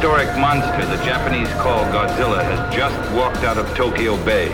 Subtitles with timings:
[0.00, 4.48] Prehistoric monster the Japanese call Godzilla has just walked out of Tokyo Bay.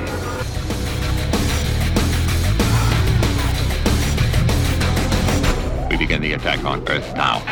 [5.89, 7.45] We begin the attack on Earth now.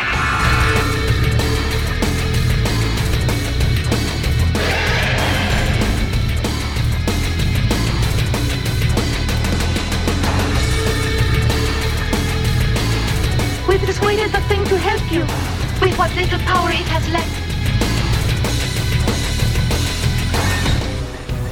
[13.68, 15.20] We persuaded the thing to help you
[15.80, 17.43] with what little power it has left.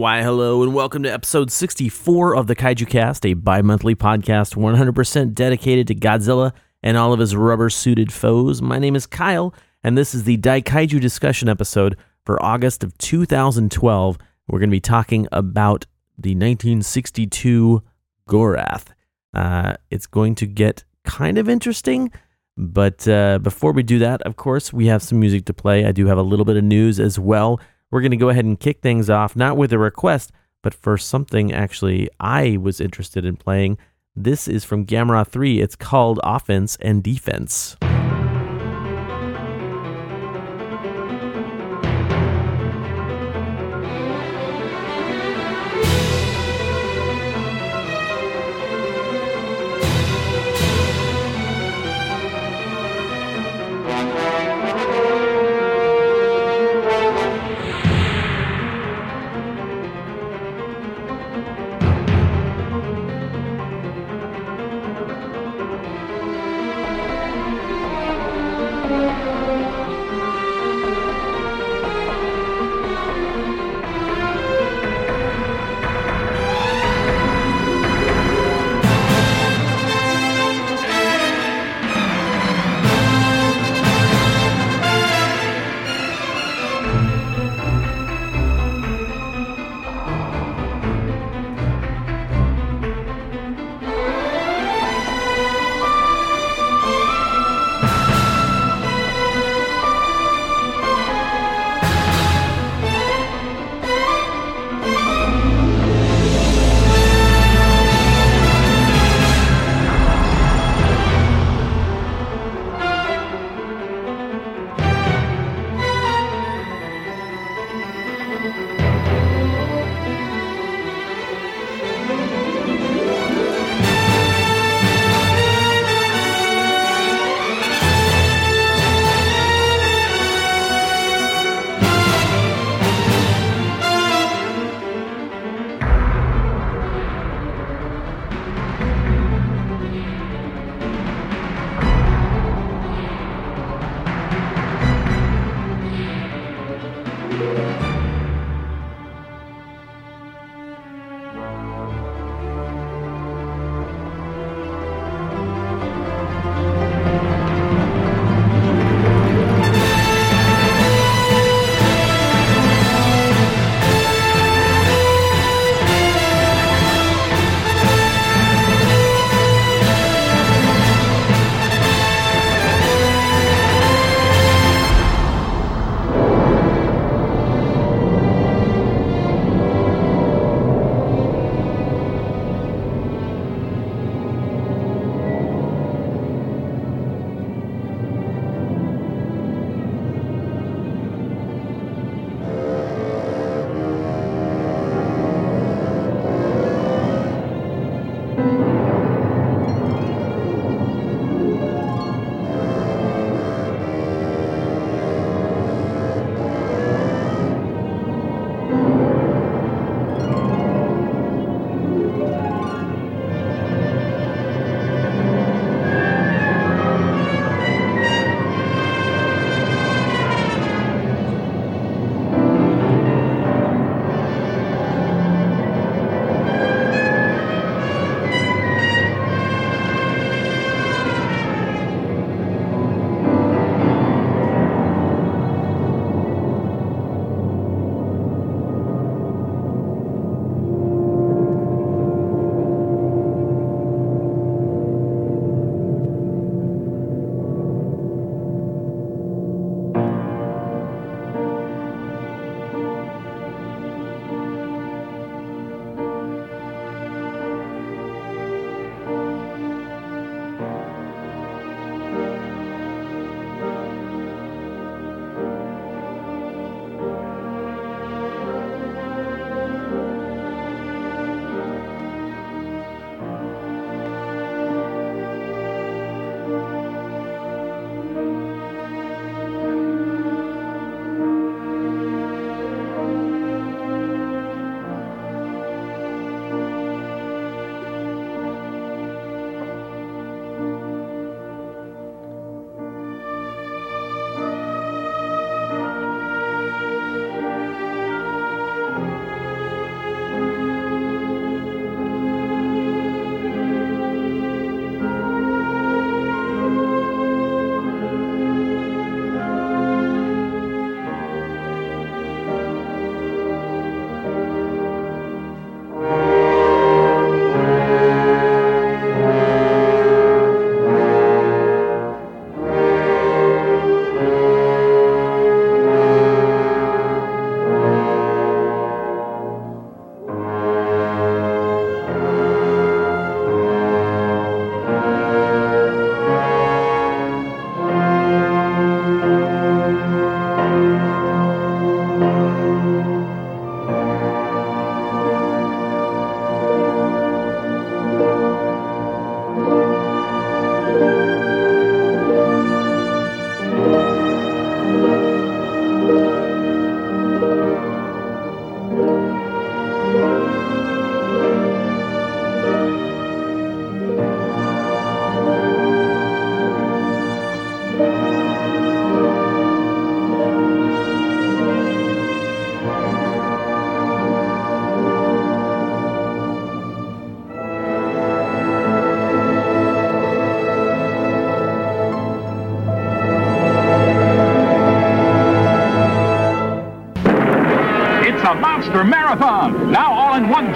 [0.00, 4.56] Why, hello, and welcome to episode 64 of the Kaiju Cast, a bi monthly podcast
[4.56, 6.52] 100% dedicated to Godzilla
[6.82, 8.62] and all of his rubber suited foes.
[8.62, 9.52] My name is Kyle,
[9.84, 14.16] and this is the Daikaiju discussion episode for August of 2012.
[14.48, 15.84] We're going to be talking about
[16.16, 17.82] the 1962
[18.26, 18.86] Gorath.
[19.34, 22.10] Uh, it's going to get kind of interesting.
[22.56, 25.84] But uh, before we do that, of course, we have some music to play.
[25.84, 27.60] I do have a little bit of news as well.
[27.90, 30.30] We're going to go ahead and kick things off, not with a request,
[30.62, 33.78] but for something actually I was interested in playing.
[34.14, 35.60] This is from Gamera 3.
[35.60, 37.76] It's called Offense and Defense.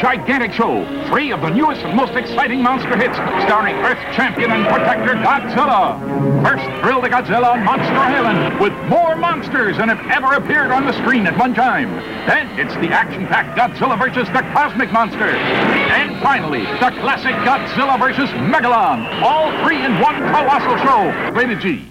[0.05, 0.85] Gigantic show.
[1.09, 3.17] Three of the newest and most exciting monster hits,
[3.49, 5.97] starring Earth champion and protector Godzilla.
[6.45, 10.85] First, thrill the Godzilla on Monster Island with more monsters than have ever appeared on
[10.85, 11.89] the screen at one time.
[12.29, 15.31] Then it's the action-packed Godzilla versus the Cosmic Monster.
[15.31, 19.23] And finally, the classic Godzilla versus Megalon.
[19.23, 21.33] All three in one colossal show.
[21.33, 21.91] Rated G.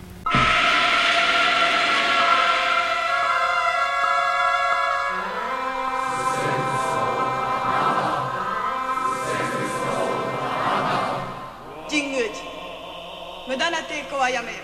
[14.23, 14.57] はやめよ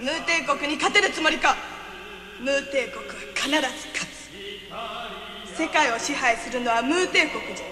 [0.00, 1.56] ヌー帝国に勝てるつもりか。
[2.40, 4.06] ムー帝国は必ず勝
[5.54, 5.58] つ。
[5.58, 7.66] 世界を支配するのはムー帝国じゃ。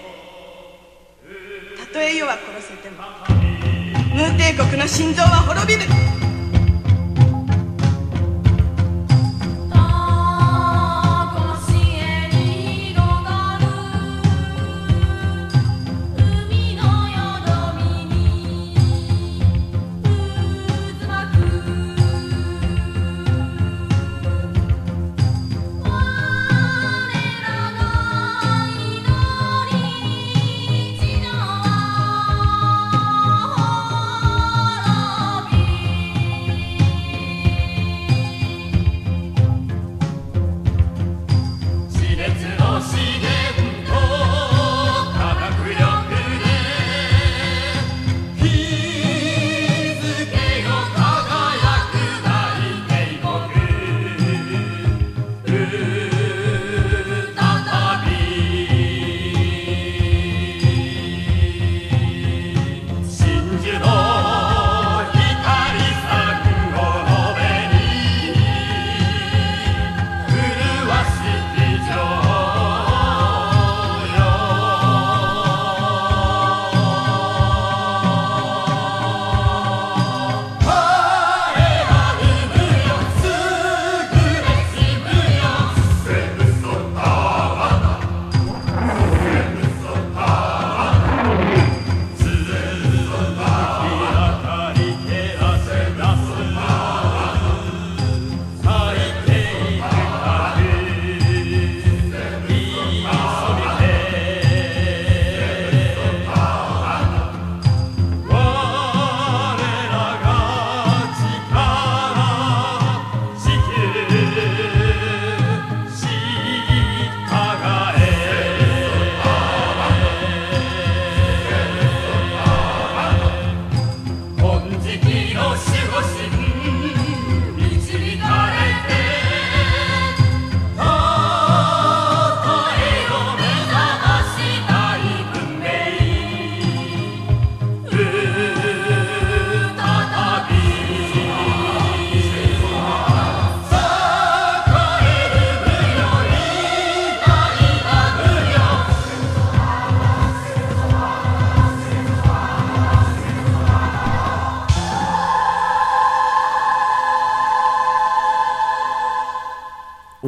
[1.85, 3.03] たとえ世は殺せても。
[4.15, 6.10] ムー帝国の心臓は滅びる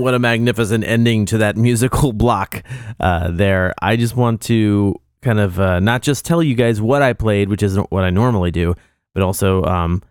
[0.04, 2.64] what a magnificent ending to that musical block
[3.00, 3.74] uh, there.
[3.82, 7.50] I just want to kind of uh, not just tell you guys what I played,
[7.50, 8.76] which isn't what I normally do,
[9.14, 10.04] but also um,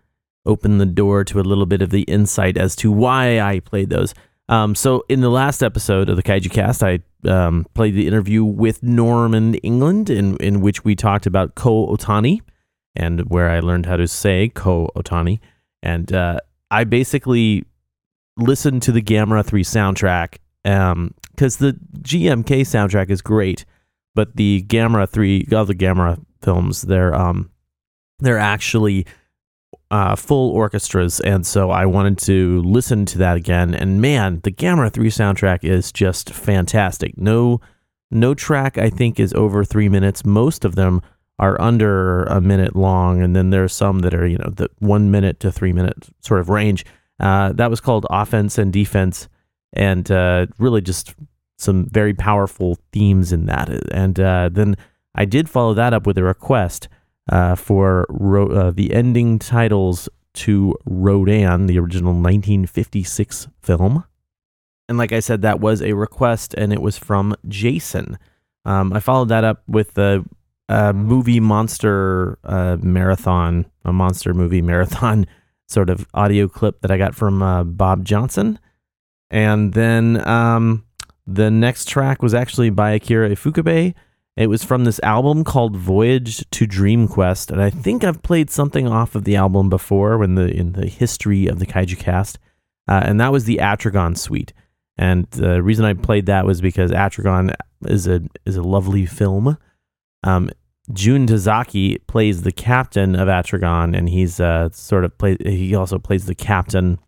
[0.45, 3.89] open the door to a little bit of the insight as to why I played
[3.89, 4.13] those.
[4.49, 8.43] Um, so, in the last episode of the Kaiju Cast, I um, played the interview
[8.43, 12.41] with Norman England, in, in which we talked about Ko Otani
[12.95, 15.39] and where I learned how to say Ko Otani.
[15.81, 17.65] And uh, I basically
[18.37, 23.65] listen to the Gamera 3 soundtrack um cuz the GMK soundtrack is great,
[24.15, 27.49] but the Gamera 3 all the Gamera films they're um
[28.19, 29.05] they're actually
[29.91, 33.75] uh, full orchestras, and so I wanted to listen to that again.
[33.75, 37.15] And man, the Gamera 3 soundtrack is just fantastic.
[37.15, 37.61] No,
[38.09, 40.25] no track I think is over three minutes.
[40.25, 41.01] Most of them
[41.37, 44.69] are under a minute long, and then there are some that are you know the
[44.79, 46.85] one minute to three minute sort of range.
[47.19, 49.27] Uh, that was called Offense and Defense,
[49.73, 51.15] and uh, really just
[51.57, 53.69] some very powerful themes in that.
[53.91, 54.75] And uh, then
[55.15, 56.87] I did follow that up with a request
[57.31, 64.03] uh, for ro- uh, the ending titles to Rodan, the original 1956 film.
[64.89, 68.17] And like I said, that was a request, and it was from Jason.
[68.65, 70.25] Um, I followed that up with the
[70.69, 72.37] movie monster
[72.81, 75.25] marathon, a monster movie marathon
[75.73, 78.59] sort of audio clip that I got from uh, Bob Johnson.
[79.29, 80.85] And then um,
[81.25, 83.93] The next track was actually by Akira Ifukube.
[84.35, 88.49] It was from this album called Voyage to Dream Quest, and I think I've played
[88.49, 92.39] something off of the album before in the in the history of the Kaiju Cast,
[92.87, 94.51] uh, and that was the Atragon Suite.
[94.97, 97.53] And the reason I played that was because Atragon
[97.85, 99.57] is a is a lovely film.
[100.23, 100.49] Um,
[100.91, 105.37] Jun Tazaki plays the captain of Atragon, and he's uh, sort of play.
[105.39, 106.99] He also plays the captain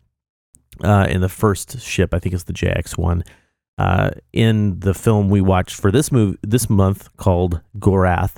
[0.82, 2.14] uh, in the first ship.
[2.14, 3.22] I think it's the JX one.
[3.78, 8.36] Uh, in the film we watched for this move this month called Gorath,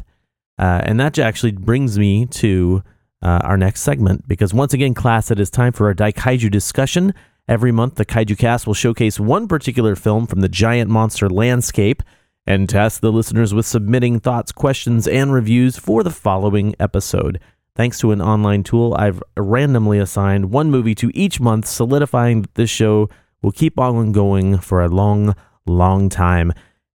[0.58, 2.82] uh, and that actually brings me to
[3.22, 7.14] uh, our next segment because once again, class, it is time for our Daikaiju discussion.
[7.46, 12.02] Every month, the Kaiju Cast will showcase one particular film from the giant monster landscape
[12.48, 17.38] and task the listeners with submitting thoughts, questions, and reviews for the following episode.
[17.76, 22.54] Thanks to an online tool, I've randomly assigned one movie to each month, solidifying that
[22.54, 23.10] this show
[23.42, 25.36] will keep on going for a long,
[25.66, 26.54] long time.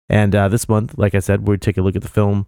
[0.10, 2.48] And uh, this month, like I said, we'll take a look at the film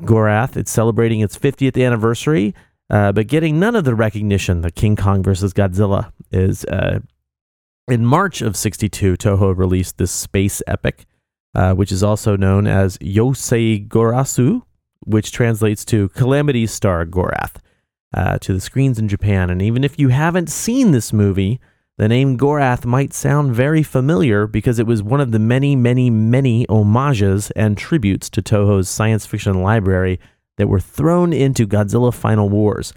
[0.00, 0.56] Gorath.
[0.56, 2.52] It's celebrating its 50th anniversary,
[2.90, 5.54] uh, but getting none of the recognition that King Kong vs.
[5.54, 6.64] Godzilla is.
[6.64, 6.98] Uh,
[7.86, 11.04] in March of 62, Toho released this space epic,
[11.54, 14.62] uh, which is also known as Yosei Gorasu,
[15.00, 17.56] which translates to Calamity Star Gorath,
[18.14, 19.50] uh, to the screens in Japan.
[19.50, 21.60] And even if you haven't seen this movie,
[21.96, 26.10] the name Gorath might sound very familiar because it was one of the many, many,
[26.10, 30.18] many homages and tributes to Toho's science fiction library
[30.56, 32.92] that were thrown into Godzilla Final Wars.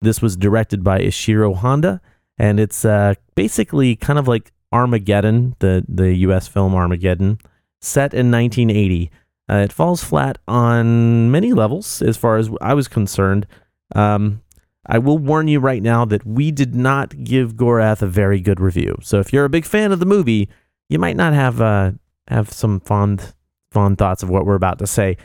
[0.00, 2.00] This was directed by Ishiro Honda,
[2.38, 7.38] and it's uh, basically kind of like Armageddon, the, the US film Armageddon,
[7.80, 9.10] set in 1980.
[9.48, 13.46] Uh, it falls flat on many levels as far as I was concerned.
[13.94, 14.42] Um,
[14.86, 18.60] I will warn you right now that we did not give Gorath a very good
[18.60, 18.96] review.
[19.02, 20.48] So if you're a big fan of the movie,
[20.88, 21.92] you might not have uh,
[22.28, 23.34] have some fond
[23.72, 25.16] fond thoughts of what we're about to say.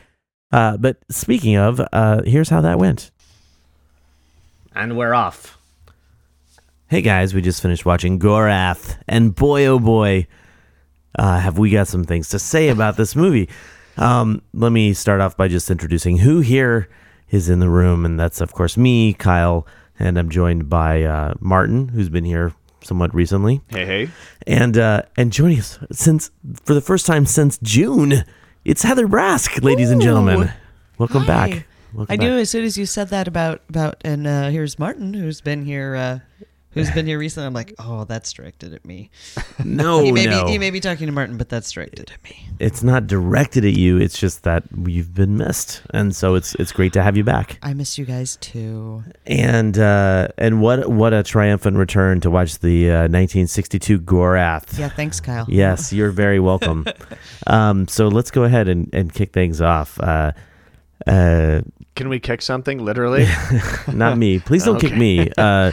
[0.51, 3.11] Uh, but speaking of, uh, here's how that went.
[4.73, 5.57] And we're off.
[6.87, 10.27] Hey guys, we just finished watching Gorath, and boy oh boy,
[11.17, 13.49] uh, have we got some things to say about this movie.
[13.97, 16.89] Um, let me start off by just introducing who here
[17.29, 19.65] is in the room, and that's of course me, Kyle,
[19.97, 22.53] and I'm joined by uh, Martin, who's been here
[22.83, 23.61] somewhat recently.
[23.69, 24.09] Hey, hey.
[24.45, 26.31] And uh, and joining us since
[26.63, 28.23] for the first time since June,
[28.63, 30.51] it's Heather Brask, ladies and gentlemen.
[30.97, 31.27] Welcome Hi.
[31.27, 31.67] back.
[31.93, 32.19] Welcome I back.
[32.19, 35.65] knew as soon as you said that about about and uh, here's Martin who's been
[35.65, 36.19] here uh,
[36.75, 37.47] who's been here recently.
[37.47, 39.09] I'm like, oh, that's directed at me.
[39.63, 40.45] No, you may no.
[40.45, 42.49] be you may be talking to Martin, but that's directed at me.
[42.59, 43.97] It's not directed at you.
[43.97, 47.57] It's just that you've been missed, and so it's it's great to have you back.
[47.63, 49.03] I miss you guys too.
[49.25, 54.77] And uh, and what what a triumphant return to watch the uh, 1962 Gorath.
[54.77, 55.45] Yeah, thanks, Kyle.
[55.47, 56.85] Yes, you're very welcome.
[57.47, 59.99] um, so let's go ahead and, and kick things off.
[59.99, 60.33] Uh,
[61.07, 61.61] uh,
[61.95, 63.25] Can we kick something literally?
[63.93, 64.39] not me.
[64.39, 65.31] Please don't kick me.
[65.37, 65.71] Uh,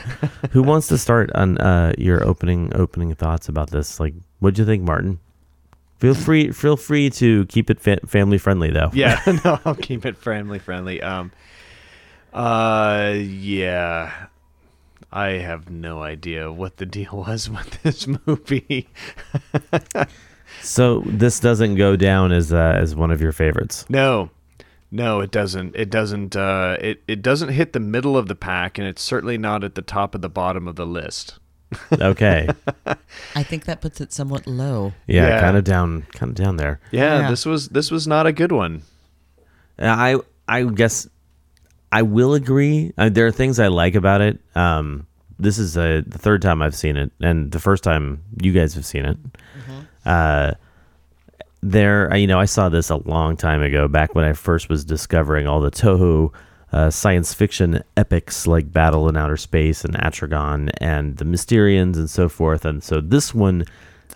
[0.52, 3.99] who wants to start on uh, your opening opening thoughts about this?
[4.00, 5.19] Like, what'd you think, Martin?
[5.99, 8.91] Feel free feel free to keep it fa- family friendly though.
[8.93, 11.00] yeah, no, I'll keep it family friendly.
[11.00, 11.31] Um,
[12.33, 14.26] uh, yeah,
[15.13, 18.89] I have no idea what the deal was with this movie.
[20.61, 23.85] So this doesn't go down as uh, as one of your favorites.
[23.89, 24.30] no,
[24.93, 25.75] no, it doesn't.
[25.75, 26.37] It doesn't.
[26.37, 29.75] Uh, it it doesn't hit the middle of the pack, and it's certainly not at
[29.75, 31.39] the top of the bottom of the list.
[31.91, 32.49] Okay.
[33.35, 34.93] I think that puts it somewhat low.
[35.07, 35.41] Yeah, Yeah.
[35.41, 36.81] kind of down, kind of down there.
[36.91, 37.31] Yeah, Yeah.
[37.31, 38.83] this was this was not a good one.
[39.78, 41.09] I I guess
[41.91, 42.93] I will agree.
[42.99, 44.39] Uh, there are things I like about it.
[44.55, 45.07] Um,
[45.39, 48.75] this is uh the third time I've seen it, and the first time you guys
[48.75, 49.17] have seen it.
[50.05, 50.52] Uh,
[51.63, 54.85] there, you know, I saw this a long time ago, back when I first was
[54.85, 56.33] discovering all the Toho
[56.73, 62.09] uh, science fiction epics like Battle in Outer Space and Atragon and the Mysterians and
[62.11, 62.65] so forth.
[62.65, 63.65] And so this one,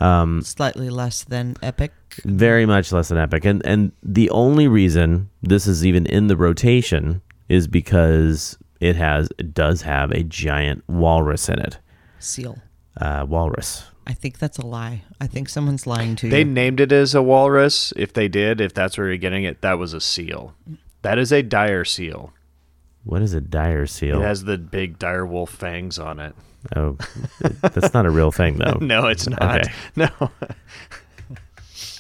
[0.01, 1.93] um, Slightly less than epic.
[2.25, 6.37] very much less than epic and and the only reason this is even in the
[6.37, 11.79] rotation is because it has it does have a giant walrus in it
[12.19, 12.59] Seal.
[13.01, 15.03] uh walrus I think that's a lie.
[15.21, 16.31] I think someone's lying to you.
[16.31, 17.93] They named it as a walrus.
[17.97, 20.55] If they did, if that's where you're getting it, that was a seal.
[21.03, 22.33] That is a dire seal.
[23.05, 26.35] what is a dire seal It has the big dire wolf fangs on it.
[26.75, 26.97] oh
[27.61, 29.61] that's not a real thing though No, it's not.
[29.61, 29.73] Okay.
[29.95, 30.09] No.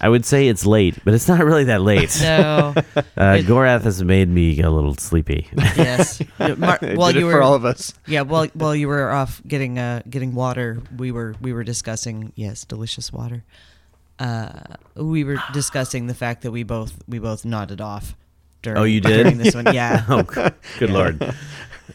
[0.01, 2.75] i would say it's late but it's not really that late no.
[2.97, 3.03] uh
[3.45, 6.23] gorath has made me a little sleepy yes.
[6.39, 7.93] Mar- while you were for all of us.
[8.07, 12.33] Yeah, while while you were off getting uh getting water, we were we were discussing
[12.37, 13.45] yes, delicious water.
[14.19, 14.51] uh,
[14.95, 18.15] we were discussing the fact that we both we both nodded off.
[18.63, 19.23] During, Oh, you did?
[19.25, 20.05] during this one, yeah.
[20.09, 20.23] oh,
[20.79, 21.23] good lord.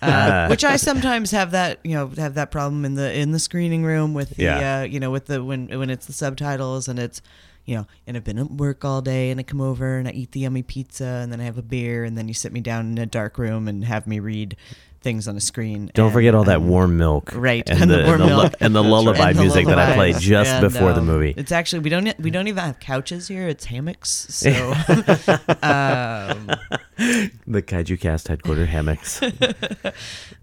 [0.01, 3.39] Uh, which I sometimes have that you know have that problem in the in the
[3.39, 4.79] screening room with the Yeah.
[4.79, 7.21] uh, you know with the when when it's the subtitles and it's
[7.65, 10.11] you know and I've been at work all day and I come over and I
[10.11, 12.61] eat the yummy pizza and then I have a beer and then you sit me
[12.61, 14.57] down in a dark room and have me read
[15.01, 15.89] things on a screen.
[15.93, 17.67] Don't and, forget all that um, warm milk, right?
[17.69, 18.53] And, the, warm and the, milk.
[18.59, 21.33] and the lullaby And the music that I played just And, before the um, movie.
[21.35, 23.47] It's actually we don't we don't even have couches here.
[23.47, 24.09] It's hammocks.
[24.09, 26.47] So um,
[27.47, 29.21] the Kaiju Cast headquarter hammocks.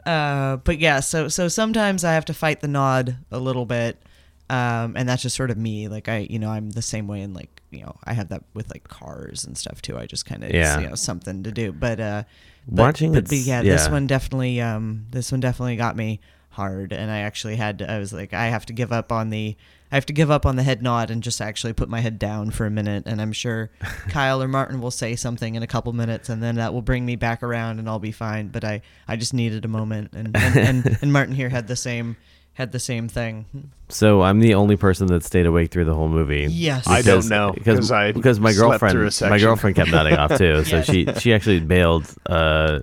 [0.07, 4.03] uh, but yeah, so so sometimes I have to fight the nod a little bit,
[4.51, 5.89] um, and that's just sort of me.
[5.89, 8.45] Like I, you know, I'm the same way in like you know I have that
[8.55, 9.99] with like cars and stuff too.
[9.99, 10.79] I just kind of Yeah.
[10.81, 11.73] you know something to do.
[11.73, 12.23] But uh,
[12.67, 16.21] but, Watching but, but it's- yeah, this one definitely um this one definitely got me
[16.51, 19.31] hard, and I actually had to, I was like I have to give up on
[19.31, 19.57] the.
[19.91, 22.19] I have to give up on the head nod and just actually put my head
[22.19, 23.05] down for a minute.
[23.07, 23.71] And I'm sure
[24.11, 27.07] Kyle or Martin will say something in a couple minutes, and then that will bring
[27.07, 28.49] me back around, and I'll be fine.
[28.49, 31.77] But I, I just needed a moment, and and, and, and Martin here had the
[31.77, 32.19] same
[32.59, 33.47] had the same thing.
[33.89, 36.49] So I'm the only person that stayed awake through the whole movie.
[36.51, 36.87] Yes.
[36.89, 40.65] I don't know, because 'cause I because my girlfriend my girlfriend kept nodding off too.
[40.65, 40.87] So Yes.
[40.87, 42.81] she she actually bailed uh,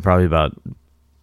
[0.00, 0.52] probably about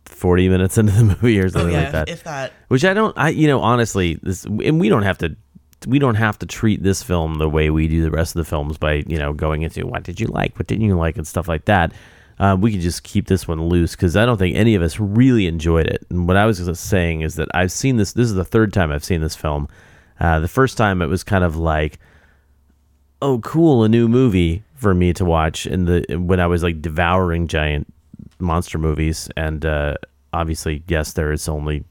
[0.05, 2.09] forty minutes into the movie or something Oh, yeah, like that.
[2.09, 2.51] if that.
[2.67, 5.35] Which I don't I you know honestly this and we don't have to
[5.87, 8.49] we don't have to treat this film the way we do the rest of the
[8.49, 11.25] films by you know going into what did you like what didn't you like and
[11.27, 11.93] stuff like that.
[12.39, 14.99] Uh, we could just keep this one loose because I don't think any of us
[14.99, 16.05] really enjoyed it.
[16.09, 18.13] And what I was saying is that I've seen this.
[18.13, 19.67] This is the third time I've seen this film.
[20.19, 21.99] Uh, the first time it was kind of like,
[23.21, 25.65] oh, cool, a new movie for me to watch.
[25.65, 27.93] And the when I was like devouring giant
[28.39, 29.95] monster movies, and uh,
[30.31, 31.83] obviously, yes, there is only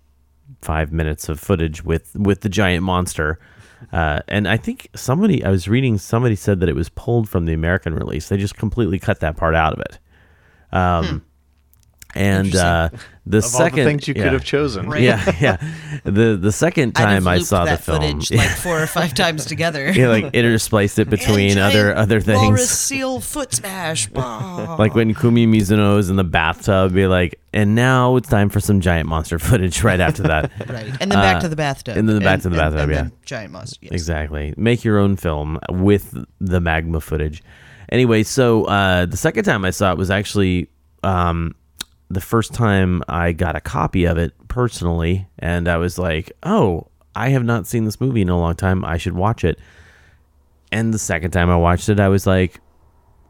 [0.62, 3.38] five minutes of footage with with the giant monster.
[3.92, 7.44] Uh, and I think somebody I was reading somebody said that it was pulled from
[7.44, 8.28] the American release.
[8.28, 9.98] They just completely cut that part out of it.
[10.72, 11.24] Um,
[12.14, 12.88] and uh,
[13.26, 14.88] the Of all the second things you could have chosen.
[14.90, 15.02] Right.
[15.02, 15.56] yeah, yeah.
[16.04, 19.44] The the second time I looped saw the film, footage like four or five times
[19.44, 19.90] together.
[19.94, 22.40] yeah, like interspliced it between And other other things.
[22.40, 24.06] Walrus seal foot smash.
[24.12, 24.76] Bah.
[24.78, 28.58] like when Kumi Mizuno is in the bathtub, be like, and now it's time for
[28.60, 30.50] some giant monster footage right after that.
[30.66, 30.86] Right.
[31.00, 31.98] And then back Uh, to the bathtub.
[31.98, 33.08] And then back And- to the bathtub, and yeah.
[33.26, 33.78] giant monster.
[33.82, 33.92] Yes.
[33.92, 34.54] Exactly.
[34.56, 37.42] Make your own film with the magma footage.
[37.90, 40.68] Anyway, so uh, the second time I saw it was actually
[41.02, 41.54] um,
[42.10, 46.88] the first time I got a copy of it personally, and I was like, "Oh,
[47.14, 48.84] I have not seen this movie in a long time.
[48.84, 49.58] I should watch it."
[50.70, 52.60] And the second time I watched it, I was like,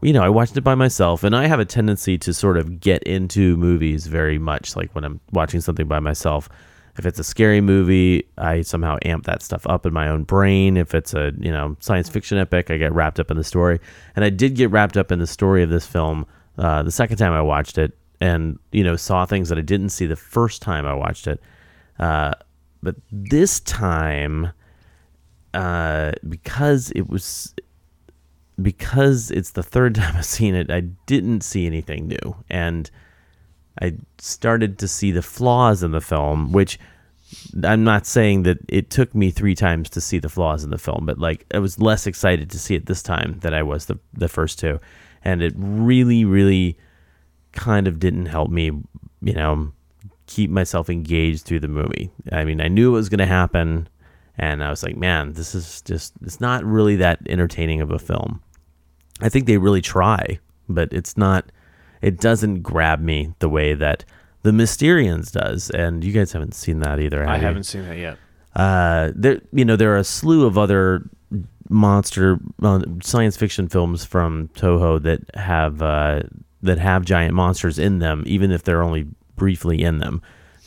[0.01, 2.79] you know, I watched it by myself, and I have a tendency to sort of
[2.79, 4.75] get into movies very much.
[4.75, 6.49] Like when I'm watching something by myself,
[6.99, 10.75] if it's a scary movie, I somehow amp that stuff up in my own brain.
[10.75, 13.79] If it's a you know science fiction epic, I get wrapped up in the story,
[14.17, 16.25] and I did get wrapped up in the story of this film
[16.57, 19.89] uh, the second time I watched it, and you know saw things that I didn't
[19.89, 21.41] see the first time I watched it.
[21.97, 22.33] Uh,
[22.83, 24.51] but this time,
[25.53, 27.55] uh, because it was
[28.61, 32.35] because it's the third time I've seen it, I didn't see anything new.
[32.49, 32.91] And
[33.81, 36.79] I started to see the flaws in the film, which
[37.63, 40.77] I'm not saying that it took me three times to see the flaws in the
[40.77, 43.85] film, but like I was less excited to see it this time than I was
[43.85, 44.79] the, the first two.
[45.23, 46.77] And it really, really
[47.51, 48.71] kind of didn't help me,
[49.21, 49.71] you know,
[50.27, 52.11] keep myself engaged through the movie.
[52.31, 53.87] I mean, I knew it was going to happen.
[54.37, 57.99] And I was like, man, this is just, it's not really that entertaining of a
[57.99, 58.41] film.
[59.21, 60.39] I think they really try,
[60.69, 61.51] but it's not,
[62.01, 64.05] it doesn't grab me the way that
[64.43, 65.69] the Mysterians does.
[65.69, 67.25] And you guys haven't seen that either.
[67.25, 67.47] I have you?
[67.47, 68.17] haven't seen that yet.
[68.55, 71.03] Uh, there, you know, there are a slew of other
[71.69, 76.21] monster uh, science fiction films from Toho that have uh,
[76.61, 80.21] that have giant monsters in them, even if they're only briefly in them.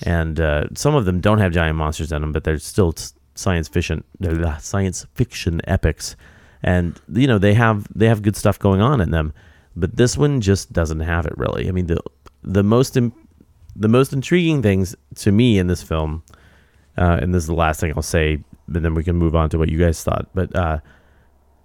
[0.05, 2.95] And uh, some of them don't have giant monsters in them, but they're still
[3.35, 6.16] science fiction, they're science fiction epics.
[6.62, 9.33] And you know, they have they have good stuff going on in them,
[9.77, 11.69] but this one just doesn't have it really.
[11.69, 12.01] I mean, the
[12.43, 13.13] the most im-
[13.75, 16.23] the most intriguing things to me in this film
[16.99, 19.49] uh, and this is the last thing I'll say, but then we can move on
[19.51, 20.29] to what you guys thought.
[20.35, 20.79] But uh,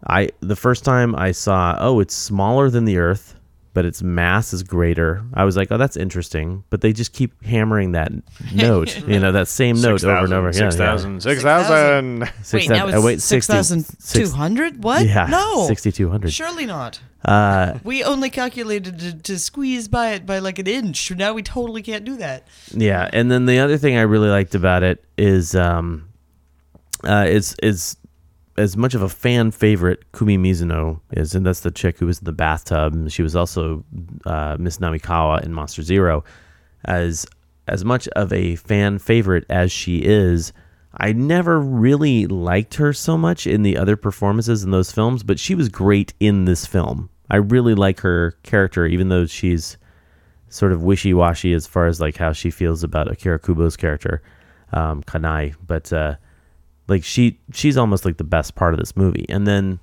[0.08, 3.36] I the first time I saw, oh, it's smaller than the Earth,
[3.74, 5.24] but its mass is greater.
[5.34, 6.64] I was like, oh, that's interesting.
[6.70, 8.12] But they just keep hammering that
[8.54, 10.48] note, you know, that same note over and over.
[10.48, 11.20] Yeah, 6,000, yeah.
[11.20, 12.20] 6,000.
[12.20, 14.82] Wait, Six now thousand- it's oh, wait, six 60 thousand two six- hundred.
[14.84, 15.06] What?
[15.06, 16.32] Yeah, no, 6,200.
[16.32, 17.02] Surely not.
[17.26, 21.12] Uh, We only calculated to, to squeeze by it by like an inch.
[21.12, 22.48] Now we totally can't do that.
[22.72, 26.10] Yeah, and then the other thing I really liked about it is um,
[27.04, 27.98] uh, is is
[28.58, 32.20] as much of a fan favorite Kumi Mizuno is, and that's the chick who was
[32.20, 33.10] in the bathtub.
[33.10, 33.84] She was also
[34.26, 36.24] uh, Miss Namikawa in Monster Zero.
[36.86, 37.26] As
[37.68, 40.54] as much of a fan favorite as she is,
[40.98, 45.40] I never really liked her so much in the other performances in those films, but
[45.40, 47.10] she was great in this film.
[47.30, 49.78] I really like her character, even though she's
[50.50, 54.24] sort of wishy washy as far as like how she feels about Akira Kubo's character,
[54.74, 55.56] um, Kanai.
[55.66, 56.16] But uh,
[56.88, 59.26] like she she's almost like the best part of this movie.
[59.30, 59.80] And then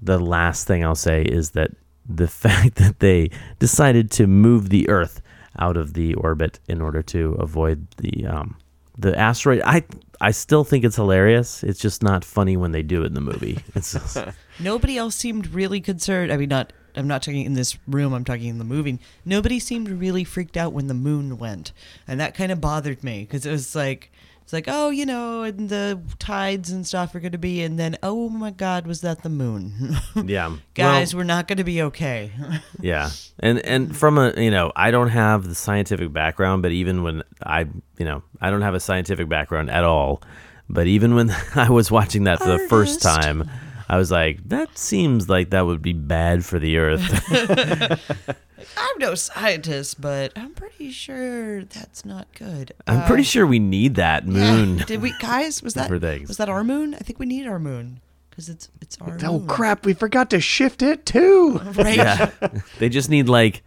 [0.00, 1.70] the last thing I'll say is that
[2.08, 5.20] the fact that they decided to move the Earth
[5.58, 8.56] out of the orbit in order to avoid the um,
[8.98, 9.62] the asteroid.
[9.64, 9.84] I
[10.20, 11.62] I still think it's hilarious.
[11.62, 13.58] It's just not funny when they do it in the movie.
[13.74, 14.18] It's just,
[14.58, 16.32] Nobody else seemed really concerned.
[16.32, 16.72] I mean, not.
[16.94, 18.14] I'm not talking in this room.
[18.14, 18.98] I'm talking in the movie.
[19.22, 21.72] Nobody seemed really freaked out when the moon went,
[22.08, 24.10] and that kind of bothered me because it was like,
[24.46, 27.80] it's like, oh, you know, and the tides and stuff are going to be, and
[27.80, 29.96] then, oh my God, was that the moon?
[30.24, 32.30] yeah, Guys, Well, we're not going to be okay.
[32.80, 37.02] yeah, and and from a you know I don't have the scientific background, but even
[37.02, 37.62] when I
[37.98, 40.22] you know I don't have a scientific background at all,
[40.68, 43.50] but even when I was watching that for the first time.
[43.88, 47.02] I was like, that seems like that would be bad for the earth.
[48.76, 52.72] I'm no scientist, but I'm pretty sure that's not good.
[52.86, 54.78] I'm Uh, pretty sure we need that moon.
[54.78, 55.62] Did we, guys?
[55.62, 56.94] Was that was that our moon?
[56.94, 59.46] I think we need our moon because it's it's our Oh moon.
[59.46, 59.84] crap!
[59.86, 61.58] We forgot to shift it too.
[61.76, 61.96] Right.
[61.96, 62.30] Yeah.
[62.78, 63.62] they just need like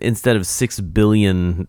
[0.00, 1.66] instead of six billion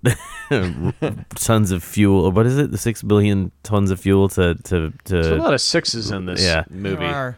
[1.35, 2.31] tons of fuel.
[2.31, 2.71] What is it?
[2.71, 5.13] The six billion tons of fuel to to to.
[5.13, 6.65] There's a lot of sixes in this yeah.
[6.69, 6.97] movie.
[6.97, 7.37] There are.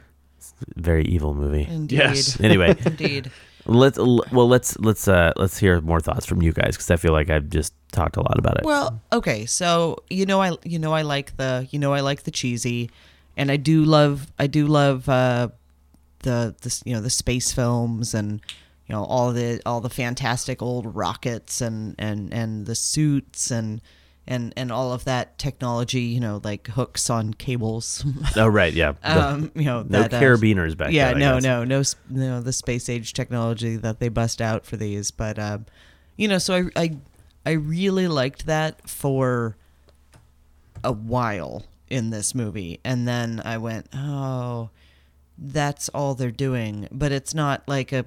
[0.75, 1.67] Very evil movie.
[1.69, 1.97] Indeed.
[1.97, 2.39] Yes.
[2.43, 3.31] Anyway, Indeed.
[3.65, 7.11] let's well let's let's uh let's hear more thoughts from you guys because I feel
[7.11, 8.65] like I've just talked a lot about it.
[8.65, 12.23] Well, okay, so you know I you know I like the you know I like
[12.23, 12.91] the cheesy,
[13.37, 15.49] and I do love I do love uh,
[16.19, 18.41] the the you know the space films and
[18.87, 23.81] you know all the all the fantastic old rockets and and and the suits and
[24.25, 28.05] and and all of that technology you know like hooks on cables.
[28.35, 28.93] oh right, yeah.
[29.03, 31.19] The- um, you know no that, uh, carabiners back yeah, then.
[31.19, 35.37] No, no, no, no, the space age technology that they bust out for these, but
[35.39, 35.65] um,
[36.15, 36.97] you know, so I, I,
[37.45, 39.57] I really liked that for
[40.83, 44.69] a while in this movie, and then I went, oh,
[45.37, 48.05] that's all they're doing, but it's not like a,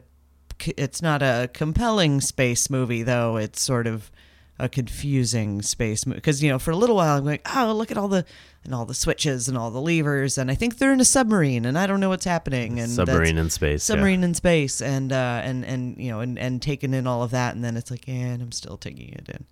[0.77, 3.37] it's not a compelling space movie though.
[3.37, 4.11] It's sort of
[4.59, 7.91] a confusing space movie because you know for a little while I'm like, oh, look
[7.91, 8.25] at all the
[8.65, 11.65] and all the switches and all the levers, and I think they're in a submarine,
[11.65, 12.81] and I don't know what's happening.
[12.81, 13.95] And Submarine in space, yeah.
[13.95, 17.31] submarine in space, and uh, and and you know, and and taking in all of
[17.31, 19.45] that, and then it's like, and I'm still taking it in,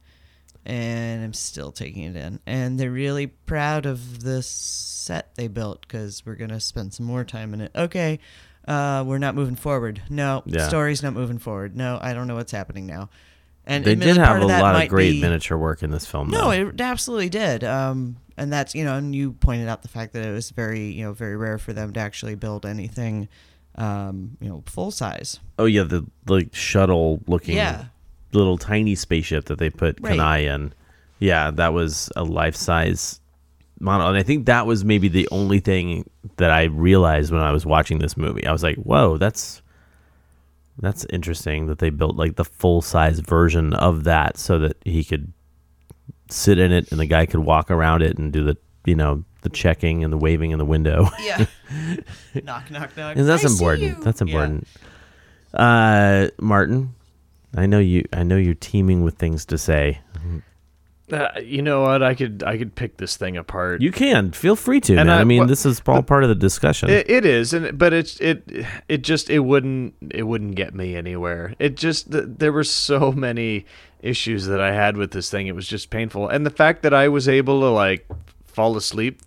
[0.67, 5.83] and I'm still taking it in, and they're really proud of the set they built
[5.83, 7.73] because we're gonna spend some more time in it.
[7.75, 8.19] Okay.
[8.67, 10.01] Uh, we're not moving forward.
[10.09, 10.67] No, Yeah.
[10.69, 11.77] story's not moving forward.
[11.77, 13.11] No, I don't know what's happening now.
[13.67, 16.29] And they did have a that lot of great be- miniature work in this film.
[16.31, 16.51] no, though.
[16.51, 17.65] it absolutely did.
[17.65, 20.91] Um, and that's you know, and you pointed out the fact that it was very
[20.91, 23.29] you know very rare for them to actually build anything,
[23.77, 25.41] um, you know, full size.
[25.59, 27.87] Oh yeah, the like shuttle looking Yeah.
[28.33, 30.19] little tiny spaceship that they put Right.
[30.19, 30.73] Kanai in.
[31.19, 33.21] Yeah, that was a life size
[33.81, 37.53] model, and I think that was maybe the only thing that I realized when I
[37.53, 38.47] was watching this movie.
[38.47, 39.63] I was like, "Whoa, that's
[40.81, 45.05] that's interesting that they built like the full size version of that so that he
[45.05, 45.33] could
[46.31, 48.57] sit in it and the guy could walk around it and do the
[48.87, 51.45] you know the checking and the waving in the window." Yeah.
[52.43, 53.17] knock knock knock.
[53.17, 54.03] And that's I important.
[54.03, 54.27] That's Yeah.
[54.27, 54.69] important.
[55.53, 56.95] Uh, Martin,
[57.57, 58.05] I know you.
[58.13, 60.01] I know you're teeming with things to say.
[61.13, 62.03] Uh, you know what?
[62.03, 63.83] I could I could pick this thing apart.
[63.83, 65.19] You can feel free to, And man.
[65.19, 66.89] I, I- mean, well, this is all part of the discussion.
[66.89, 68.43] It, it is, and but it's it
[68.89, 71.55] it just it wouldn't it wouldn't get me anywhere.
[71.59, 73.67] It just th- there were so many
[74.01, 75.47] issues that I had with this thing.
[75.47, 78.07] It was just painful, and the fact that I was able to like
[78.47, 79.21] fall asleep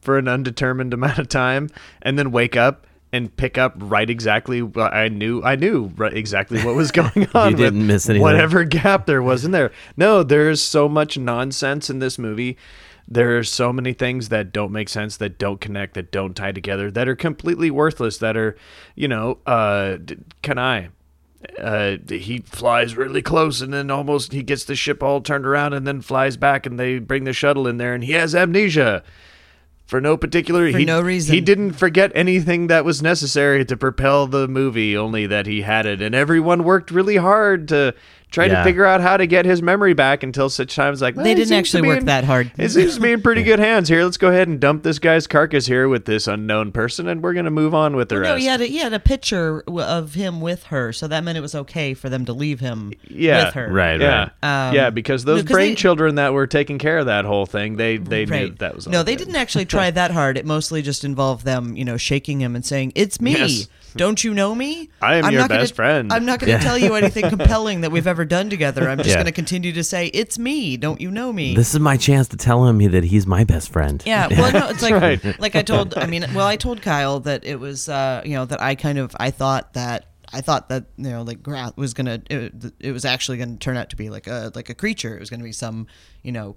[0.00, 1.70] for an undetermined amount of time
[2.02, 2.86] and then wake up
[3.16, 7.28] and pick up right exactly what I knew I knew right exactly what was going
[7.34, 7.52] on.
[7.52, 8.22] with didn't miss anything.
[8.22, 9.72] Whatever gap there was in there.
[9.96, 12.56] No, there's so much nonsense in this movie.
[13.08, 16.52] There are so many things that don't make sense, that don't connect, that don't tie
[16.52, 18.18] together, that are completely worthless.
[18.18, 18.56] That are,
[18.96, 19.98] you know, uh,
[20.42, 20.88] can I?
[21.60, 25.72] Uh, he flies really close, and then almost he gets the ship all turned around,
[25.72, 29.04] and then flies back, and they bring the shuttle in there, and he has amnesia.
[29.86, 31.34] For no particular For he, no reason.
[31.34, 35.86] He didn't forget anything that was necessary to propel the movie, only that he had
[35.86, 37.94] it, and everyone worked really hard to
[38.30, 41.18] try to figure out how to get his memory back until such times like They
[41.22, 42.50] "Well, he didn't actually work in- that hard.
[42.58, 44.04] It seems to be in pretty good hands here.
[44.04, 47.32] Let's go ahead and dump this guy's carcass here with this unknown person, and we're
[47.34, 48.32] gonna move on with the Well, rest.
[48.34, 51.38] no, he had a, he had a picture of him with her, so that meant
[51.38, 53.72] it was okay for them to leave him yeah, with her.
[53.72, 54.68] Right, Yeah, right.
[54.68, 57.24] Um, yeah, because those no, 'cause brain they- children that were taking care of that
[57.24, 58.50] whole thing, they they knew Right.
[58.50, 60.36] that, that was no, all they didn't actually try that hard.
[60.36, 63.32] It mostly just involved them, you know, shaking him and saying, "It's me.
[63.32, 63.68] Yes.
[63.96, 64.88] Don't you know me?
[65.00, 66.60] I am I'm your not gonna- best friend." I'm not going to Yeah.
[66.62, 68.88] tell you anything compelling that we've ever done together.
[68.88, 69.14] I'm just Yeah.
[69.16, 70.76] going to continue to say, "It's me.
[70.76, 73.70] Don't you know me?" This is my chance to tell him that he's my best
[73.72, 74.02] friend.
[74.06, 75.40] Yeah, well, no, it's like right.
[75.40, 75.96] like I told.
[75.96, 78.98] I mean, well, I told Kyle that it was, uh, you know, that I kind
[78.98, 82.92] of I thought that I thought that you know like Grath was gonna it, it
[82.92, 85.16] was actually gonna turn out to be like a like a creature.
[85.16, 85.86] It was gonna be some
[86.22, 86.56] you know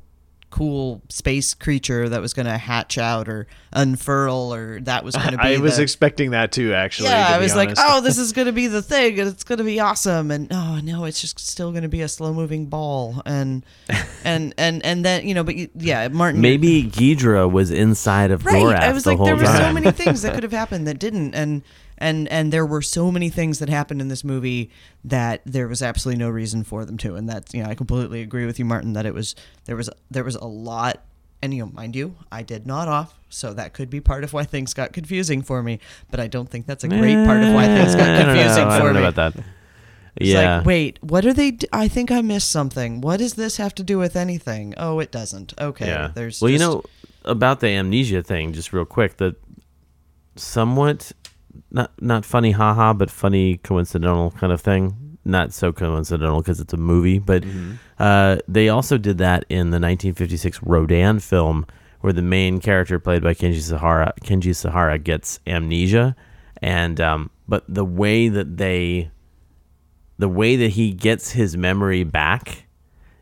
[0.49, 5.43] cool space creature that was gonna hatch out or unfurl or that was gonna be.
[5.43, 6.73] I was the, expecting that too.
[6.73, 9.29] Actually, yeah, to I be was like, oh, this is gonna be the thing, and
[9.29, 10.31] it's gonna be awesome.
[10.31, 13.21] And oh no, it's just still gonna be a slow moving ball.
[13.25, 13.65] And
[14.23, 16.41] and and and then you know, but you- yeah, Martin.
[16.41, 18.55] Maybe Ghidorah was inside of right.
[18.55, 20.87] Gorath I was the like, whole there were so many things that could have happened
[20.87, 21.61] that didn't, and
[21.99, 24.71] and and there were so many things that happened in this movie
[25.03, 27.15] that there was absolutely no reason for them to.
[27.15, 29.35] And that's you know, I completely agree with you, Martin, that it was
[29.65, 31.03] there was there was a lot.
[31.41, 34.33] And you know, mind you, I did not off, so that could be part of
[34.33, 35.79] why things got confusing for me.
[36.11, 38.27] But I don't think that's a great part of why eh, things got I don't
[38.27, 38.33] know.
[38.33, 39.07] confusing I for don't know me.
[39.07, 39.43] about that.
[40.17, 40.57] It's yeah.
[40.57, 41.51] like, wait, what are they?
[41.51, 42.99] D- I think I missed something.
[42.99, 44.73] What does this have to do with anything?
[44.75, 45.53] Oh, it doesn't.
[45.61, 46.11] Okay, yeah.
[46.13, 46.41] there's.
[46.41, 46.83] well, you know
[47.23, 49.15] about the amnesia thing, just real quick.
[49.15, 49.37] The
[50.35, 51.11] somewhat
[51.71, 55.17] not not funny, haha, but funny coincidental kind of thing.
[55.25, 57.73] Not so coincidental because it's a movie, but Mm-hmm.
[57.99, 61.65] uh, they also did that in the 1956 Rodan film,
[62.01, 66.15] where the main character played by Kenji Sahara, Kenji Sahara, gets amnesia,
[66.61, 69.11] and um, but the way that they,
[70.17, 72.65] the way that he gets his memory back,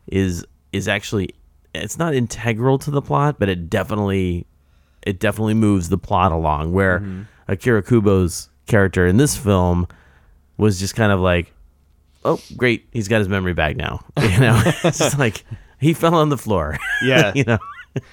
[0.06, 1.30] is is actually
[1.74, 4.46] it's not integral to the plot, but it definitely
[5.02, 6.72] it definitely moves the plot along.
[6.72, 9.88] Where Akira Kubo's character in this film
[10.56, 11.52] was just kind of like,
[12.24, 14.04] oh great, he's got his memory back now.
[14.22, 15.44] You know, it's just like
[15.80, 16.78] he fell on the floor.
[17.02, 17.32] Yeah.
[17.34, 17.58] you know.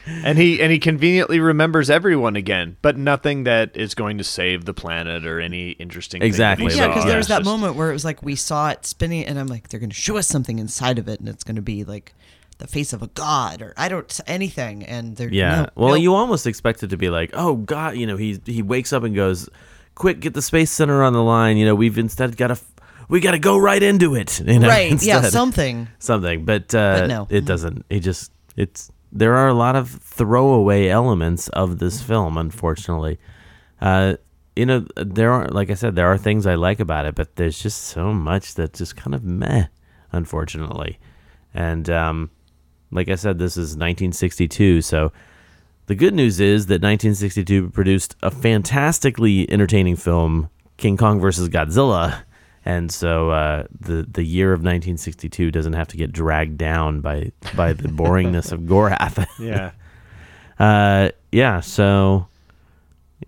[0.07, 4.65] and he and he conveniently remembers everyone again, but nothing that is going to save
[4.65, 6.21] the planet or any interesting.
[6.23, 6.71] Exactly.
[6.71, 8.85] he Yeah, because there was that just- moment where it was like we saw it
[8.85, 11.43] spinning, and I'm like, they're going to show us something inside of it, and it's
[11.43, 12.13] going to be like
[12.57, 15.55] the face of a god or I don't anything, and they're Yeah.
[15.63, 15.95] no, well, no.
[15.95, 19.03] you almost expect it to be like, oh God, you know, he he wakes up
[19.03, 19.49] and goes,
[19.95, 21.57] quick, get the space center on the line.
[21.57, 22.57] You know, we've instead got to.
[23.07, 25.87] We got to go right into it, you know, right, yeah, something.
[25.99, 27.27] something, but, uh, But no.
[27.29, 27.85] it doesn't.
[27.87, 33.19] It just it's there are a lot of throwaway elements of this film, unfortunately.
[33.79, 34.15] Uh,
[34.55, 37.35] you know, there are like I said, there are things I like about it, but
[37.35, 39.65] there's just so much that's just kind of meh,
[40.11, 40.97] unfortunately.
[41.53, 42.31] And um,
[42.95, 45.11] like I said, this is 1962, so
[45.87, 52.23] the good news is that 1962 produced a fantastically entertaining film, King Kong versus Godzilla,
[52.65, 57.31] and so uh, the the year of 1962 doesn't have to get dragged down by
[57.55, 59.25] by the boringness of Gorath.
[59.39, 59.71] Yeah.
[60.59, 61.59] uh, yeah.
[61.59, 62.27] So,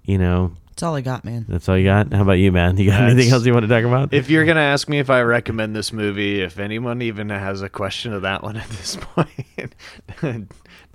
[0.04, 1.44] you know, That's all I got, man.
[1.50, 2.14] that's all you got.
[2.14, 2.78] How about you, man?
[2.78, 4.14] You got anything else you want to talk about?
[4.14, 7.68] If you're gonna ask me if I recommend this movie, if anyone even has a
[7.68, 9.74] question of that one at this point,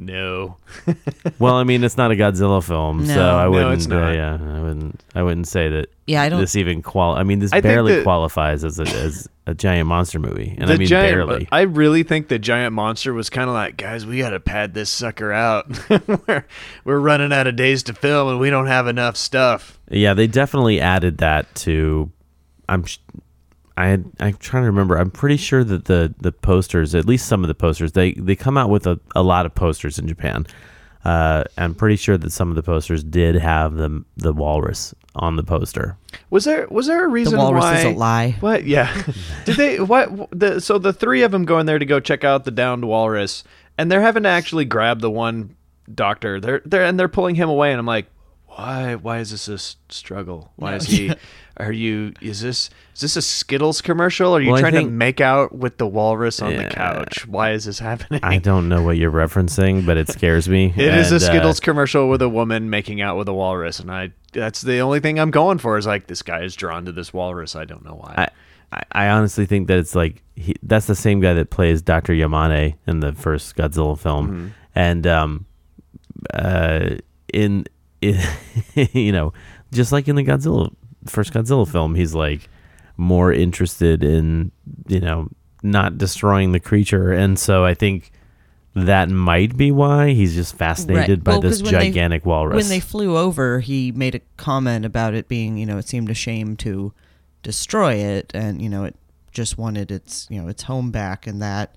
[0.06, 0.56] no.
[1.38, 3.72] well, I mean, it's not a Godzilla film, so I No, wouldn't.
[3.74, 5.00] it's uh, yeah, I wouldn't.
[5.14, 5.88] I wouldn't say that.
[6.06, 7.14] Yeah, I don't- This even qual.
[7.14, 10.54] I mean, this I think barely that- qualifies as a as a giant monster movie,
[10.58, 11.48] and I mean giant, barely.
[11.50, 14.88] I really think the giant monster was kind of like, guys, we gotta pad this
[14.90, 15.66] sucker out.
[16.28, 16.44] we're,
[16.84, 19.78] we're running out of days to film, and we don't have enough stuff.
[19.90, 22.10] Yeah, they definitely added that to.
[22.68, 22.84] I'm.
[22.84, 22.98] sh-
[23.76, 24.96] I had, I'm trying to remember.
[24.96, 28.36] I'm pretty sure that the the posters, at least some of the posters, they they
[28.36, 30.46] come out with a, a lot of posters in Japan.
[31.04, 35.36] Uh, I'm pretty sure that some of the posters did have the the walrus on
[35.36, 35.96] the poster.
[36.30, 37.44] Was there was there a reason why?
[37.44, 37.78] walrus why?
[37.78, 38.36] is a lie.
[38.40, 38.64] What?
[38.64, 39.02] Yeah.
[39.44, 39.80] Did they?
[39.80, 40.28] What?
[40.30, 42.84] The so the three of them go in there to go check out the downed
[42.84, 43.42] walrus,
[43.76, 45.56] and they're having to actually grab the one
[45.92, 46.40] doctor.
[46.40, 48.06] They're they're and they're pulling him away, and I'm like,
[48.46, 48.94] why?
[48.94, 49.58] Why is this a
[49.92, 50.52] struggle?
[50.56, 51.12] Why is he?
[51.58, 52.12] Are you?
[52.20, 52.70] Is this?
[52.94, 54.34] Is this a Skittles commercial?
[54.34, 56.64] Are you Well, trying think- to make out with the walrus on Yeah.
[56.64, 57.26] the couch?
[57.26, 58.20] Why is this happening?
[58.22, 60.72] I don't know what you're referencing, but it scares me.
[60.76, 63.80] It is And, a uh, Skittles commercial with a woman making out with a walrus,
[63.80, 64.12] and I.
[64.32, 65.76] That's the only thing I'm going for.
[65.76, 67.54] Is like this guy is drawn to this walrus.
[67.54, 68.14] I don't know why.
[68.16, 71.82] I, I, I honestly think that it's like he, that's the same guy that plays
[71.82, 72.14] Dr.
[72.14, 74.46] Yamane in the first Godzilla film, Mm-hmm.
[74.74, 75.44] and um,
[76.32, 76.96] uh,
[77.32, 77.66] in,
[78.00, 78.18] in
[78.92, 79.32] you know,
[79.72, 80.74] just like in the Godzilla
[81.06, 82.48] first Godzilla film, he's like
[82.96, 84.52] more interested in
[84.88, 85.28] you know
[85.62, 88.10] not destroying the creature, and so I think
[88.74, 91.24] that might be why he's just fascinated Right.
[91.24, 92.56] by Well, this when they- gigantic walrus.
[92.56, 96.08] When they flew over, he made a comment about it being, you know, it seemed
[96.10, 96.92] a shame to
[97.42, 98.96] destroy it, and you know, it
[99.30, 101.74] just wanted its, you know, its home back, and that,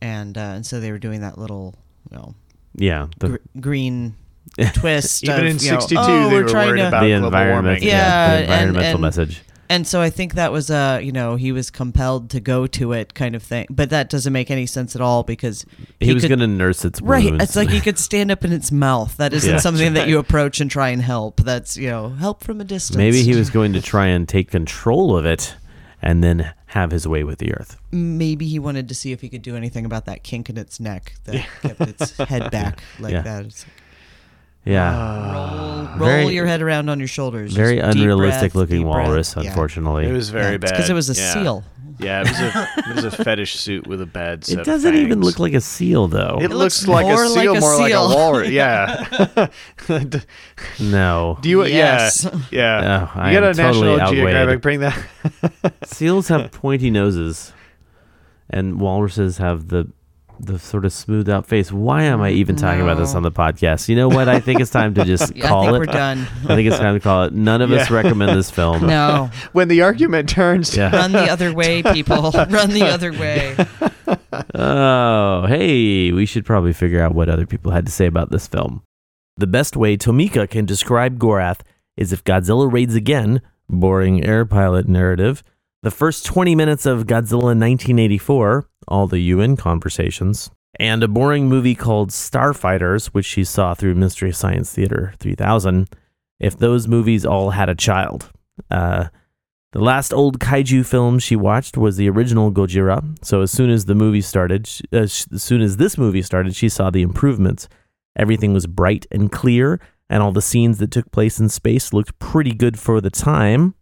[0.00, 1.74] and uh, and so they were doing that little,
[2.10, 2.34] you know,
[2.76, 4.14] yeah, the, gr- green
[4.74, 5.24] twist.
[5.24, 7.08] Even of, in you know, 62, oh, they we're were trying worried to, about the
[7.10, 7.82] global environment, warming.
[7.82, 9.42] yeah, Yeah, the and- environmental and- message.
[9.70, 12.92] And so I think that was a, you know, he was compelled to go to
[12.92, 13.66] it kind of thing.
[13.70, 15.64] But that doesn't make any sense at all because
[16.00, 17.30] He, was going to nurse its wounds.
[17.30, 17.40] Right.
[17.42, 19.16] It's like he could stand up in its mouth.
[19.16, 19.58] That isn't Yeah.
[19.58, 21.40] something that you approach and try and help.
[21.40, 22.98] That's, you know, help from a distance.
[22.98, 25.56] Maybe he was going to try and take control of it
[26.02, 27.78] and then have his way with the earth.
[27.90, 30.78] Maybe he wanted to see if he could do anything about that kink in its
[30.78, 33.22] neck that kept its head back like Yeah.
[33.22, 33.64] that.
[34.66, 35.32] It's Yeah.
[35.34, 37.52] roll roll Very- your head around on your shoulders.
[37.54, 39.06] Very Just deep unrealistic breath, looking deep breath.
[39.08, 39.48] walrus, Yeah.
[39.50, 40.06] unfortunately.
[40.08, 41.32] It was very Yeah, it's bad 'cause it was a Yeah.
[41.34, 41.64] seal.
[42.00, 44.66] Yeah, it was a it was a fetish suit with a bad set It of
[44.66, 45.24] doesn't even fangs.
[45.24, 46.38] look like a seal, though.
[46.42, 48.08] It, looks, looks like a more like seal, a more like a seal.
[48.08, 48.48] walrus.
[48.50, 49.46] Yeah.
[50.80, 51.38] no.
[51.40, 51.64] Do you?
[51.66, 52.24] Yes.
[52.50, 52.82] Yeah.
[52.82, 53.08] Yeah.
[53.14, 54.16] Oh, I you got am a totally National outweighed.
[54.34, 54.98] Geographic bring that.
[55.84, 57.52] Seals have pointy noses,
[58.50, 59.88] and walruses have the
[60.40, 61.70] the sort of smoothed out face.
[61.72, 63.88] Why am I even talking about this on the podcast?
[63.88, 64.28] You know what?
[64.28, 65.78] I think it's time to just Yeah, I call think it.
[65.78, 66.18] we're done.
[66.44, 67.32] I think it's time to call it.
[67.32, 68.86] None of us recommend this film.
[68.86, 69.30] No.
[69.52, 70.76] when the argument turns.
[70.76, 70.94] Yeah.
[70.94, 72.30] Run the other way, people.
[72.32, 73.56] Run the other way.
[74.54, 78.46] Oh, hey, we should probably figure out what other people had to say about this
[78.46, 78.82] film.
[79.36, 81.60] The best way Tomika can describe Gorath
[81.96, 85.42] is if Godzilla raids again, boring air pilot narrative,
[85.82, 91.74] the first 20 minutes of Godzilla 1984, all the UN conversations, and a boring movie
[91.74, 95.88] called Starfighters, which she saw through Mystery Science Theater 3000,
[96.40, 98.30] if those movies all had a child.
[98.70, 99.06] Uh,
[99.72, 103.02] the last old kaiju film she watched was the original Gojira.
[103.24, 106.68] So as soon as the movie started, uh, as soon as this movie started, she
[106.68, 107.68] saw the improvements.
[108.16, 112.16] Everything was bright and clear, and all the scenes that took place in space looked
[112.20, 113.74] pretty good for the time.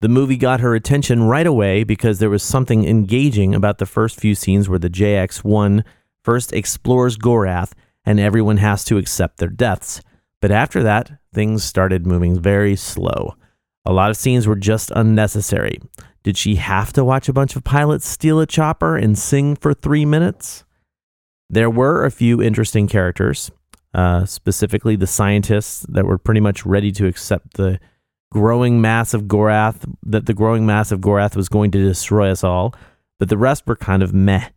[0.00, 4.20] The movie got her attention right away because there was something engaging about the first
[4.20, 5.84] few scenes where the JX1
[6.22, 7.72] first explores Gorath
[8.04, 10.02] and everyone has to accept their deaths.
[10.42, 13.36] But after that, things started moving very slow.
[13.86, 15.80] A lot of scenes were just unnecessary.
[16.22, 19.72] Did she have to watch a bunch of pilots steal a chopper and sing for
[19.72, 20.64] three minutes?
[21.48, 23.50] There were a few interesting characters,
[23.94, 27.78] uh, specifically the scientists that were pretty much ready to accept the
[28.32, 32.44] growing mass of Gorath, that the growing mass of Gorath was going to destroy us
[32.44, 32.74] all,
[33.18, 34.48] but the rest were kind of meh.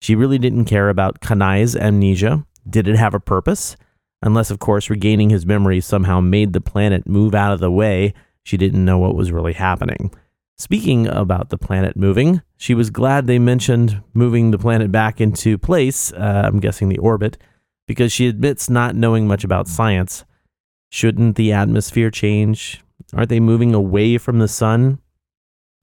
[0.00, 2.46] She really didn't care about Kanai's amnesia.
[2.68, 3.76] Did it have a purpose?
[4.22, 8.14] Unless, of course, regaining his memory somehow made the planet move out of the way,
[8.42, 10.12] she didn't know what was really happening.
[10.56, 15.56] Speaking about the planet moving, she was glad they mentioned moving the planet back into
[15.56, 17.38] place, uh, I'm guessing the orbit,
[17.86, 20.24] because she admits not knowing much about science.
[20.90, 22.82] Shouldn't the atmosphere change?
[23.14, 24.98] Aren't they moving away from the sun?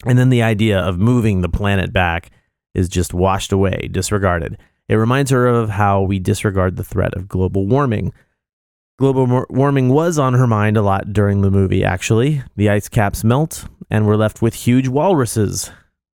[0.06, 2.32] And then the idea of moving the planet back
[2.74, 4.58] is just washed away, disregarded.
[4.88, 8.14] It reminds her of how we disregard the threat of global warming.
[9.00, 12.44] Global warming was on her mind a lot during the movie, actually.
[12.56, 15.72] The ice caps melt, and we're left with huge walruses.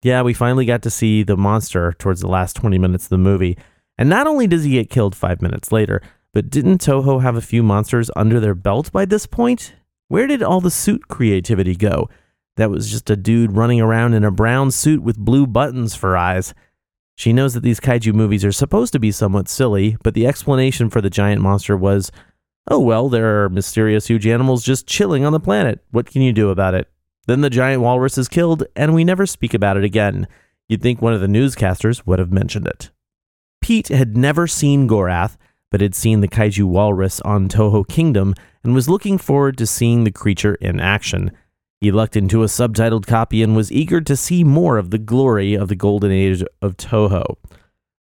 [0.02, 3.18] Yeah, we finally got to see the monster towards the last 20 minutes of the
[3.18, 3.56] movie.
[3.98, 6.02] And not only does he get killed five minutes later,
[6.34, 9.74] but didn't Toho have a few monsters under their belt by this point?
[10.08, 12.08] Where did all the suit creativity go?
[12.56, 16.16] That was just a dude running around in a brown suit with blue buttons for
[16.16, 16.54] eyes.
[17.16, 20.90] She knows that these kaiju movies are supposed to be somewhat silly, but the explanation
[20.90, 22.10] for the giant monster was
[22.68, 25.84] oh, well, there are mysterious huge animals just chilling on the planet.
[25.92, 26.90] What can you do about it?
[27.26, 30.26] Then the giant walrus is killed, and we never speak about it again.
[30.68, 32.90] You'd think one of the newscasters would have mentioned it.
[33.60, 35.36] Pete had never seen Gorath,
[35.76, 40.04] but had seen the kaiju walrus on Toho Kingdom and was looking forward to seeing
[40.04, 41.30] the creature in action.
[41.82, 45.52] He lucked into a subtitled copy and was eager to see more of the glory
[45.52, 47.36] of the golden age of Toho.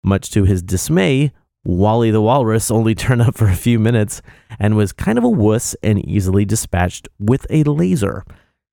[0.04, 1.32] Much to his dismay,
[1.64, 4.22] Wally the Walrus only turned up for a few minutes
[4.60, 8.24] and was kind of a wuss and easily dispatched with a laser.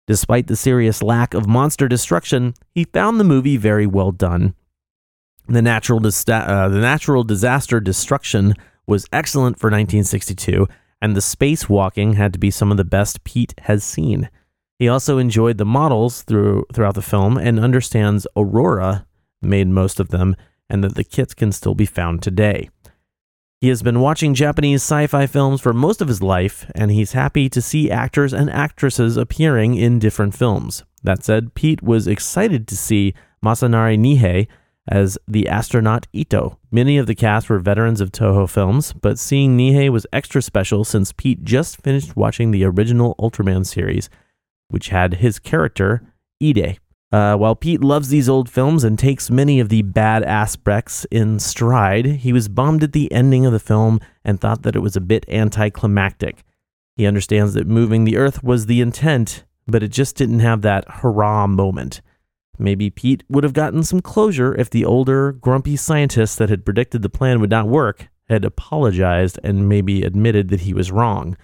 [0.06, 4.54] Despite the serious lack of monster destruction, he found the movie very well done.
[5.48, 8.54] The natural, dis- uh, the natural disaster destruction
[8.86, 10.68] was excellent for 1962,
[11.00, 14.30] and the spacewalking had to be some of the best Pete has seen.
[14.78, 19.06] He also enjoyed the models through, throughout the film and understands Aurora
[19.40, 20.36] made most of them
[20.68, 22.68] and that the kits can still be found today.
[23.60, 27.12] He has been watching Japanese sci fi films for most of his life, and he's
[27.12, 30.84] happy to see actors and actresses appearing in different films.
[31.02, 34.46] That said, Pete was excited to see Masanari Nihei
[34.88, 36.58] as the astronaut Ito.
[36.70, 40.84] Many of the cast were veterans of Toho films, but seeing Nihei was extra special
[40.84, 44.08] since Pete just finished watching the original Ultraman series,
[44.68, 46.02] which had his character,
[46.42, 46.78] Ide.
[47.12, 51.38] Uh, while Pete loves these old films and takes many of the bad aspects in
[51.38, 54.96] stride, he was bummed at the ending of the film and thought that it was
[54.96, 56.42] a bit anticlimactic.
[56.96, 60.84] He understands that moving the Earth was the intent, but it just didn't have that
[60.88, 62.00] hurrah moment.
[62.58, 67.02] Maybe Pete would have gotten some closure if the older, grumpy scientist that had predicted
[67.02, 71.36] the plan would not work had apologized and maybe admitted that he was wrong.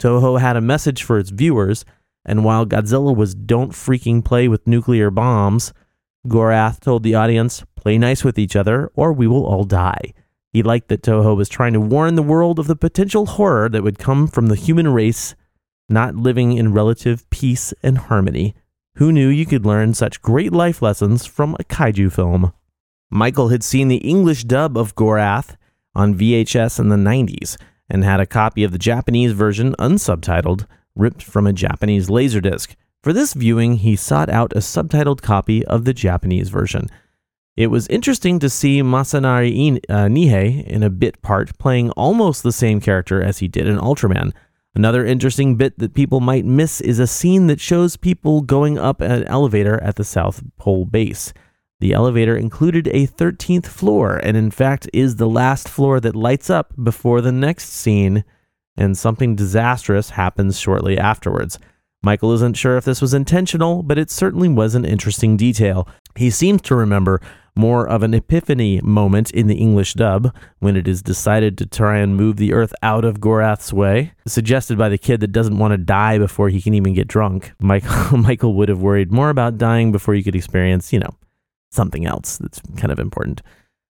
[0.00, 1.84] Toho had a message for its viewers
[2.24, 5.72] and while Godzilla was don't freaking play with nuclear bombs,
[6.28, 10.14] Gorath told the audience, play nice with each other or we will all die.
[10.52, 13.82] He liked that Toho was trying to warn the world of the potential horror that
[13.82, 15.34] would come from the human race
[15.88, 18.54] not living in relative peace and harmony.
[18.96, 22.52] Who knew you could learn such great life lessons from a kaiju film?
[23.10, 25.56] Michael had seen the English dub of Gorath
[25.94, 27.56] on VHS in the 90s
[27.88, 32.74] and had a copy of the Japanese version unsubtitled ripped from a Japanese Laserdisc.
[33.02, 36.86] For this viewing, he sought out a subtitled copy of the Japanese version.
[37.56, 42.52] It was interesting to see Masanari uh, Nihei in a bit part playing almost the
[42.52, 44.32] same character as he did in Ultraman.
[44.74, 49.02] Another interesting bit that people might miss is a scene that shows people going up
[49.02, 51.34] an elevator at the South Pole base.
[51.80, 56.48] The elevator included a 13th floor and, in fact, is the last floor that lights
[56.48, 58.24] up before the next scene
[58.76, 61.58] and something disastrous happens shortly afterwards.
[62.02, 65.86] Michael isn't sure if this was intentional, but it certainly was an interesting detail.
[66.16, 67.20] He seems to remember
[67.54, 71.98] more of an epiphany moment in the English dub when it is decided to try
[71.98, 75.72] and move the earth out of Gorath's way, suggested by the kid that doesn't want
[75.72, 77.52] to die before he can even get drunk.
[77.60, 81.14] Michael Michael would have worried more about dying before you could experience, you know,
[81.70, 83.42] something else that's kind of important.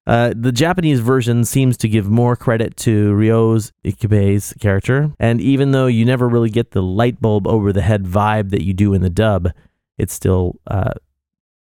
[0.04, 5.70] Uh, the Japanese version seems to give more credit to Ryo's Ikebe's character, and even
[5.70, 8.94] though you never really get the light bulb over the head vibe that you do
[8.94, 9.50] in the dub,
[9.98, 10.94] it's still uh,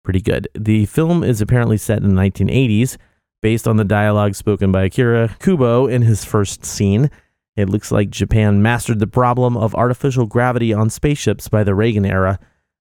[0.04, 0.48] pretty good.
[0.58, 2.98] The film is apparently set in the 1980s,
[3.42, 7.10] based on the dialogue spoken by Akira Kubo in his first scene.
[7.56, 12.06] It looks like Japan mastered the problem of artificial gravity on spaceships by the Reagan
[12.06, 12.40] era.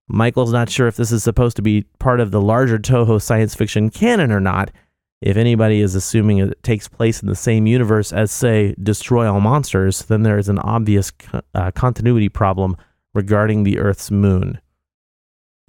[0.08, 3.54] Michael's not sure if this is supposed to be part of the larger Toho science
[3.54, 4.70] fiction canon or not
[5.20, 9.40] if anybody is assuming it takes place in the same universe as, say, Destroy All
[9.40, 11.12] Monsters, then there is an obvious
[11.54, 12.76] uh, continuity problem
[13.12, 14.60] regarding the Earth's moon.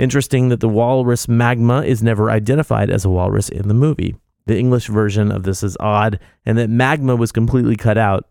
[0.01, 4.15] Interesting that the walrus magma is never identified as a walrus in the movie.
[4.47, 8.27] The English version of this is odd, and that magma was completely cut out,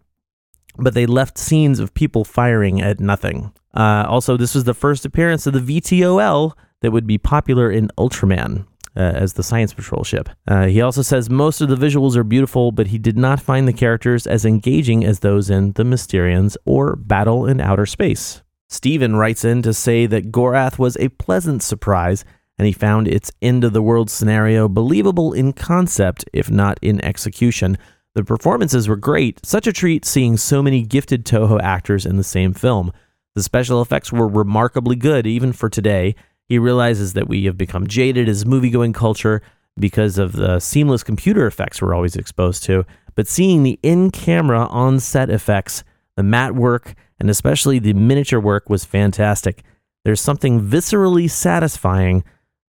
[0.78, 3.52] but they left scenes of people firing at nothing.
[3.72, 7.88] Uh, also, this was the first appearance of the VTOL that would be popular in
[7.96, 8.66] Ultraman
[8.96, 10.28] uh, as the Science Patrol ship.
[10.48, 13.68] Uh, he also says most of the visuals are beautiful, but he did not find
[13.68, 18.42] the characters as engaging as those in The Mysterians or Battle in Outer Space.
[18.72, 22.24] Steven writes in to say that Gorath was a pleasant surprise,
[22.56, 27.04] and he found its end of the world scenario believable in concept, if not in
[27.04, 27.76] execution.
[28.14, 32.24] The performances were great, such a treat seeing so many gifted Toho actors in the
[32.24, 32.92] same film.
[33.34, 36.14] The special effects were remarkably good, even for today,
[36.48, 39.42] he realizes that we have become jaded as movie-going culture
[39.78, 42.84] because of the seamless computer effects we're always exposed to.
[43.14, 45.84] But seeing the in-camera on-set effects,
[46.16, 49.62] the matte work, and especially the miniature work was fantastic.
[50.04, 52.24] There's something viscerally satisfying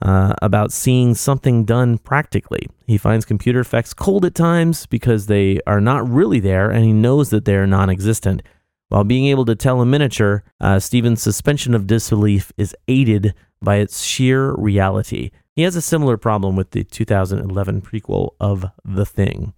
[0.02, 2.68] uh, about seeing something done practically.
[2.86, 6.94] He finds computer effects cold at times because they are not really there, and he
[6.94, 8.44] knows that they are non existent.
[8.90, 13.78] While being able to tell a miniature, uh, Steven's suspension of disbelief is aided by
[13.78, 15.32] its sheer reality.
[15.56, 19.54] He has a similar problem with the 2011 prequel of The Thing.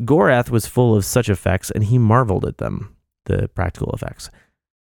[0.00, 4.30] Gorath was full of such effects, and he marveled at them, the practical effects.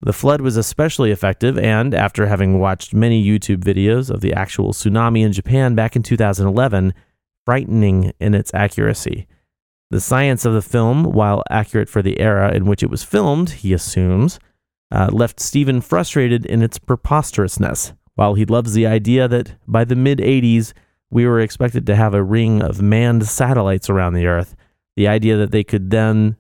[0.03, 4.73] The flood was especially effective, and after having watched many YouTube videos of the actual
[4.73, 6.95] tsunami in Japan back in 2011,
[7.45, 9.27] frightening in its accuracy.
[9.91, 13.51] The science of the film, while accurate for the era in which it was filmed,
[13.51, 14.39] he assumes,
[14.91, 17.93] uh, left Steven frustrated in its preposterousness.
[18.15, 20.73] While he loves the idea that by the mid 80s,
[21.11, 24.55] we were expected to have a ring of manned satellites around the Earth,
[24.97, 26.37] the idea that they could then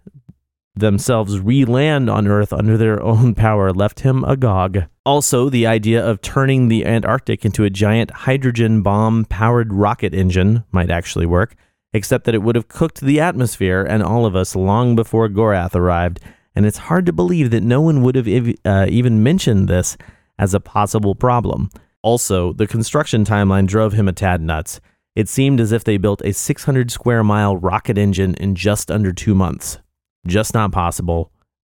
[0.81, 4.85] themselves re land on Earth under their own power left him agog.
[5.07, 10.65] Also, the idea of turning the Antarctic into a giant hydrogen bomb powered rocket engine
[10.73, 11.55] might actually work.
[11.93, 15.75] except that it would have cooked the atmosphere and all of us long before Gorath
[15.75, 16.21] arrived,
[16.55, 19.97] and it's hard to believe that no one would have ev- uh, even mentioned this
[20.39, 21.69] as a possible problem.
[22.03, 24.81] Also, the construction timeline drove him a tad nuts.
[25.17, 29.13] It seemed as if they built a 600 square mile rocket engine in just under
[29.13, 29.79] two months.
[30.27, 31.31] Just not possible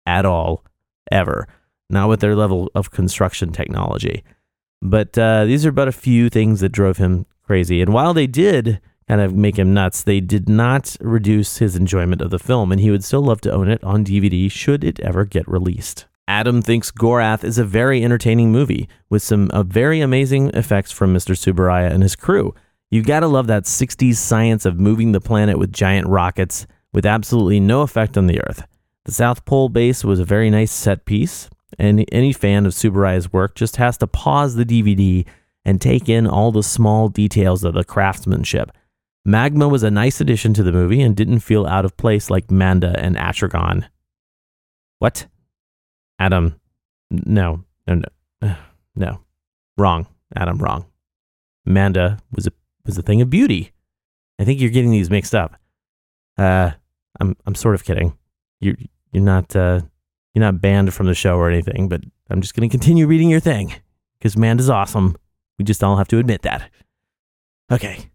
[0.07, 0.65] at all,
[1.11, 1.47] ever.
[1.91, 4.25] Not with their level of construction technology.
[4.81, 7.81] But uh, these are but a few things that drove him crazy.
[7.81, 12.21] And while they did kind of make him nuts, they did not reduce his enjoyment
[12.21, 14.99] of the film, and he would still love to own it on DVD should it
[15.01, 16.07] ever get released.
[16.27, 21.13] Adam thinks Gorath is a very entertaining movie with some uh, very amazing effects from
[21.15, 21.35] Mr.
[21.35, 22.55] Tsuburaya and his crew.
[22.91, 27.61] You gotta love that 60s science of moving the planet with giant rockets with absolutely
[27.61, 28.67] no effect on the Earth.
[29.05, 33.33] The South Pole base was a very nice set piece, and any fan of Tsuburaya's
[33.33, 35.27] work just has to pause the DVD
[35.65, 38.71] and take in all the small details of the craftsmanship.
[39.25, 42.51] Magma was a nice addition to the movie and didn't feel out of place like
[42.51, 43.85] Manda and Atragon.
[44.99, 45.27] What?
[46.19, 46.61] Adam,
[47.11, 48.03] no, no,
[48.41, 48.55] no,
[48.97, 49.21] no,
[49.77, 50.07] wrong.
[50.35, 50.87] Adam, wrong.
[51.65, 52.53] Manda was a
[52.85, 53.73] was a thing of beauty.
[54.39, 55.57] I think you're getting these mixed up.
[56.37, 56.73] Uh,
[57.21, 58.17] I'm I'm sort of kidding.
[58.61, 58.77] You're
[59.13, 59.81] you're not uh,
[60.35, 63.41] you're not banned from the show or anything, but I'm just gonna continue reading your
[63.41, 63.75] thing
[64.19, 65.17] because Manda's awesome.
[65.59, 66.71] We just all have to admit that.
[67.71, 68.11] Okay.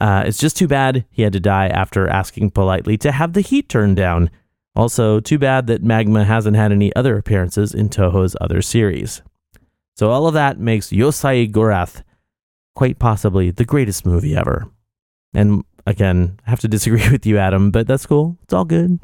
[0.00, 3.40] Uh, it's just too bad he had to die after asking politely to have the
[3.40, 4.30] heat turned down.
[4.74, 9.22] Also, too bad that Magma hasn't had any other appearances in Toho's other series.
[9.94, 12.02] So, all of that makes Yosei Gorath
[12.74, 14.66] quite possibly the greatest movie ever.
[15.34, 18.38] And again, I have to disagree with you, Adam, but that's cool.
[18.42, 19.00] It's all good.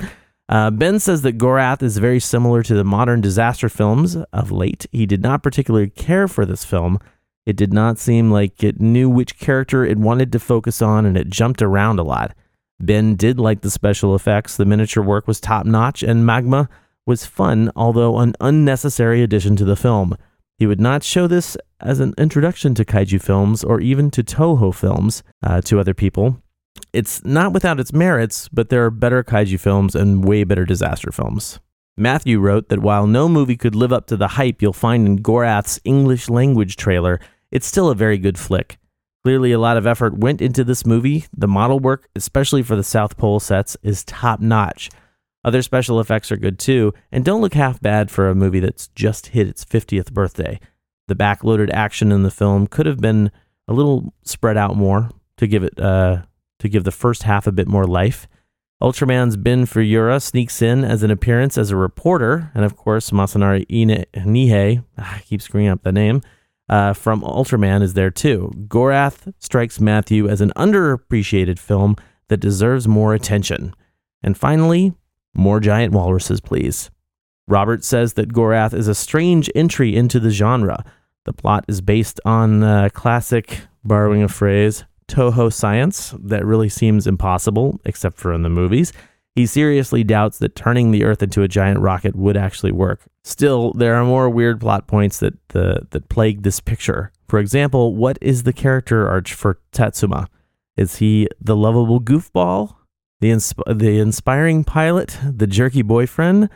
[0.48, 4.86] Uh, ben says that Gorath is very similar to the modern disaster films of late.
[4.92, 6.98] He did not particularly care for this film.
[7.44, 11.16] It did not seem like it knew which character it wanted to focus on, and
[11.16, 12.34] it jumped around a lot.
[12.80, 16.68] Ben did like the special effects, the miniature work was top notch, and Magma
[17.06, 20.16] was fun, although an unnecessary addition to the film.
[20.58, 24.74] He would not show this as an introduction to kaiju films or even to Toho
[24.74, 26.42] films uh, to other people.
[26.92, 31.10] It's not without its merits, but there are better kaiju films and way better disaster
[31.12, 31.60] films.
[31.96, 35.16] Matthew wrote that while no movie could live up to the hype you'll find in
[35.16, 37.20] Gorath's English language trailer,
[37.50, 38.78] it's still a very good flick.
[39.24, 41.26] Clearly, a lot of effort went into this movie.
[41.36, 44.90] The model work, especially for the South Pole sets, is top notch.
[45.44, 48.88] Other special effects are good too, and don't look half bad for a movie that's
[48.88, 50.60] just hit its 50th birthday.
[51.08, 53.30] The backloaded action in the film could have been
[53.66, 56.22] a little spread out more to give it uh,
[56.58, 58.26] to give the first half a bit more life.
[58.82, 63.66] Ultraman's Ben Fuyura sneaks in as an appearance as a reporter, and of course Masanari
[63.68, 66.22] Ine- Nihei, ah, I keep screwing up the name,
[66.68, 68.52] uh, from Ultraman is there too.
[68.68, 71.96] Gorath strikes Matthew as an underappreciated film
[72.28, 73.74] that deserves more attention.
[74.22, 74.92] And finally,
[75.34, 76.90] more giant walruses, please.
[77.46, 80.84] Robert says that Gorath is a strange entry into the genre.
[81.24, 87.06] The plot is based on uh, classic, borrowing a phrase, Toho science that really seems
[87.06, 88.92] impossible, except for in the movies.
[89.34, 93.02] He seriously doubts that turning the Earth into a giant rocket would actually work.
[93.22, 97.12] Still, there are more weird plot points that uh, that plague this picture.
[97.28, 100.28] For example, what is the character arch for Tatsuma?
[100.76, 102.76] Is he the lovable goofball,
[103.20, 106.48] the insp- the inspiring pilot, the jerky boyfriend,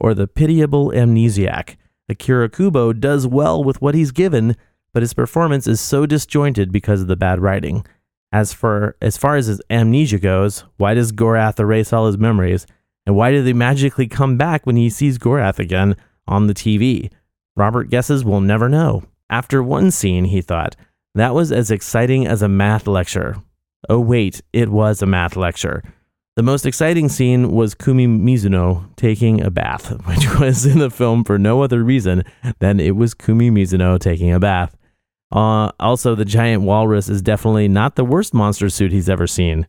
[0.00, 1.76] or the pitiable amnesiac?
[2.08, 4.56] Akira Kubo does well with what he's given,
[4.92, 7.84] but his performance is so disjointed because of the bad writing.
[8.32, 12.66] As for as far as his amnesia goes, why does Gorath erase all his memories?
[13.04, 17.10] And why do they magically come back when he sees Gorath again on the TV?
[17.56, 19.02] Robert guesses we'll never know.
[19.28, 20.76] After one scene, he thought,
[21.14, 23.36] that was as exciting as a math lecture.
[23.88, 25.82] Oh, wait, it was a math lecture.
[26.36, 31.24] The most exciting scene was Kumi Mizuno taking a bath, which was in the film
[31.24, 32.24] for no other reason
[32.60, 34.74] than it was Kumi Mizuno taking a bath.
[35.32, 39.66] Uh, also, the giant walrus is definitely not the worst monster suit he's ever seen.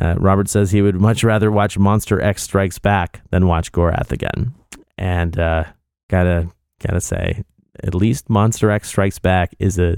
[0.00, 4.12] Uh, Robert says he would much rather watch Monster X Strikes Back than watch Gorath
[4.12, 4.54] again.
[4.96, 5.64] And uh,
[6.08, 6.48] gotta
[6.80, 7.44] gotta say,
[7.82, 9.96] at least Monster X Strikes Back is a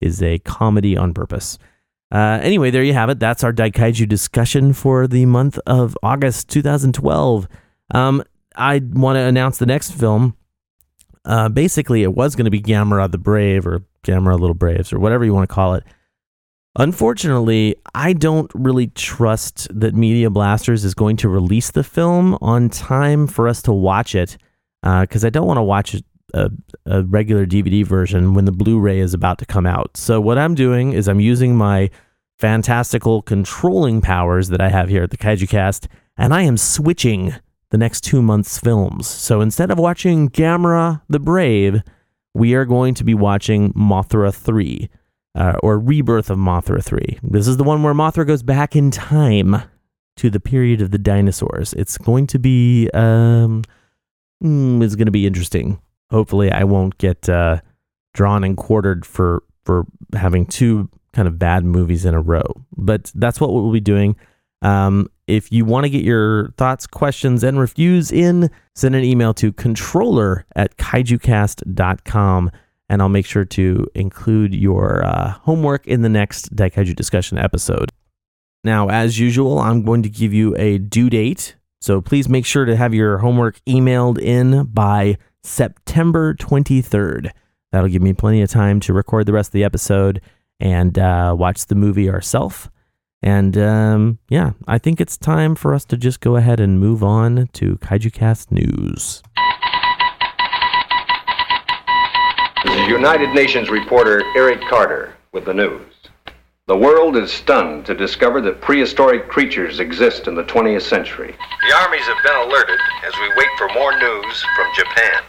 [0.00, 1.58] is a comedy on purpose.
[2.12, 3.18] Uh, anyway, there you have it.
[3.18, 7.48] That's our Daikaiju discussion for the month of August 2012.
[7.92, 8.22] Um,
[8.54, 10.36] I want to announce the next film.
[11.26, 14.98] Uh, basically, it was going to be Gamera the Brave or Gamera Little Braves or
[14.98, 15.84] whatever you want to call it.
[16.78, 22.68] Unfortunately, I don't really trust that Media Blasters is going to release the film on
[22.68, 24.36] time for us to watch it
[24.82, 25.96] because uh, I don't want to watch
[26.34, 26.50] a,
[26.84, 29.96] a, regular DVD version when the Blu ray is about to come out.
[29.96, 31.90] So, what I'm doing is I'm using my
[32.38, 37.34] fantastical controlling powers that I have here at the Kaiju Cast, and I am switching
[37.70, 39.06] the next two months' films.
[39.06, 41.82] So instead of watching Gamera the Brave,
[42.34, 44.88] we are going to be watching Mothra 3,
[45.34, 47.18] uh, or Rebirth of Mothra 3.
[47.22, 49.56] This is the one where Mothra goes back in time
[50.16, 51.72] to the period of the dinosaurs.
[51.74, 53.62] It's going to be, um,
[54.42, 55.80] mm, it's going to be interesting.
[56.10, 57.60] Hopefully, I won't get uh,
[58.14, 62.46] drawn and quartered for for having two kind of bad movies in a row.
[62.76, 64.16] But that's what we'll be doing.
[64.62, 69.34] Um, if you want to get your thoughts, questions, and reviews in, send an email
[69.34, 72.50] to controller at kaijucast.com
[72.88, 77.90] and I'll make sure to include your uh, homework in the next Daikaiju discussion episode.
[78.62, 81.56] Now, as usual, I'm going to give you a due date.
[81.80, 87.30] So please make sure to have your homework emailed in by September 23rd.
[87.72, 90.20] That'll give me plenty of time to record the rest of the episode
[90.58, 92.70] and uh, watch the movie ourselves.
[93.22, 97.02] And um, yeah, I think it's time for us to just go ahead and move
[97.02, 99.22] on to KaijuCast News.
[102.64, 105.82] This is United Nations reporter Eric Carter with the news.
[106.66, 111.32] The world is stunned to discover that prehistoric creatures exist in the 20th century.
[111.68, 115.22] The armies have been alerted as we wait for more news from Japan.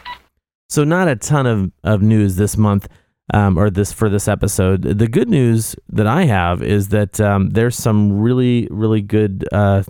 [0.68, 2.88] So, not a ton of, of news this month.
[3.34, 4.80] Um, or this for this episode.
[4.80, 9.82] The good news that I have is that um, there's some really, really good, uh,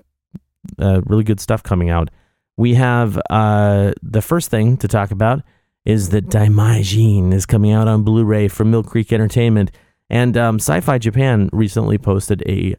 [0.76, 2.11] uh, really good stuff coming out.
[2.57, 5.43] We have uh, the first thing to talk about
[5.84, 9.70] is that Daimajin is coming out on Blu-ray from Mill Creek Entertainment,
[10.11, 12.74] and um, Sci-Fi Japan recently posted a,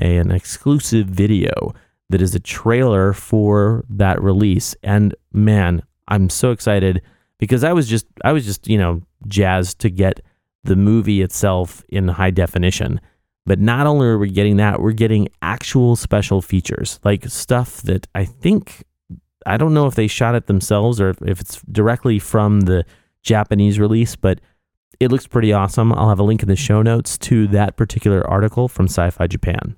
[0.00, 1.72] a an exclusive video
[2.10, 4.74] that is a trailer for that release.
[4.82, 7.00] And man, I'm so excited
[7.38, 10.20] because I was just I was just you know jazzed to get
[10.64, 13.00] the movie itself in high definition.
[13.46, 18.06] But not only are we getting that, we're getting actual special features, like stuff that
[18.14, 18.84] I think
[19.46, 22.84] I don't know if they shot it themselves or if it's directly from the
[23.22, 24.40] Japanese release, but
[24.98, 25.92] it looks pretty awesome.
[25.92, 29.26] I'll have a link in the show notes to that particular article from Sci Fi
[29.26, 29.76] Japan.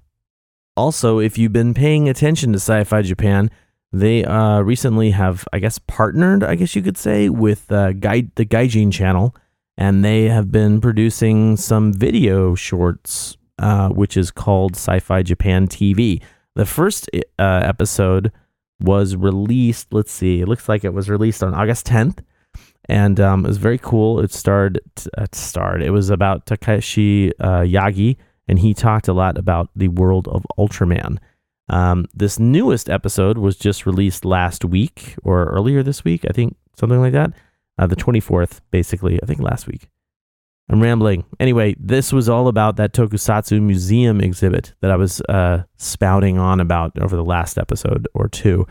[0.76, 3.50] Also, if you've been paying attention to Sci Fi Japan,
[3.92, 8.30] they uh, recently have, I guess, partnered, I guess you could say, with uh, Gai-
[8.36, 9.34] the Gaijin channel,
[9.76, 15.68] and they have been producing some video shorts, uh, which is called Sci Fi Japan
[15.68, 16.22] TV.
[16.54, 18.32] The first uh, episode
[18.80, 22.20] was released, let's see, it looks like it was released on August 10th,
[22.86, 24.20] and um, it was very cool.
[24.20, 24.80] It starred,
[25.18, 28.16] it starred, it was about Takashi uh, Yagi,
[28.48, 31.18] and he talked a lot about the world of Ultraman.
[31.68, 36.56] Um, this newest episode was just released last week or earlier this week, I think,
[36.76, 37.32] something like that.
[37.78, 39.88] Uh, the 24th, basically, I think last week.
[40.68, 41.24] I'm rambling.
[41.40, 46.60] Anyway, this was all about that Tokusatsu museum exhibit that I was uh, spouting on
[46.60, 48.66] about over the last episode or two.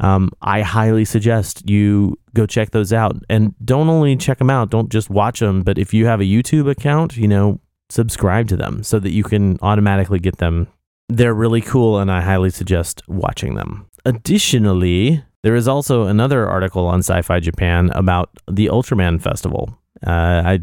[0.00, 3.16] Um, I highly suggest you go check those out.
[3.30, 6.24] And don't only check them out, don't just watch them, but if you have a
[6.24, 10.66] YouTube account, you know, subscribe to them so that you can automatically get them
[11.08, 13.88] they're really cool, and I highly suggest watching them.
[14.04, 19.78] Additionally, there is also another article on Sci Fi Japan about the Ultraman Festival.
[20.06, 20.60] Uh, I,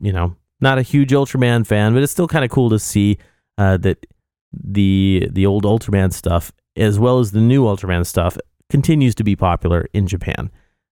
[0.00, 3.18] you know, not a huge Ultraman fan, but it's still kind of cool to see
[3.58, 4.06] uh, that
[4.52, 8.38] the the old Ultraman stuff, as well as the new Ultraman stuff,
[8.70, 10.50] continues to be popular in Japan.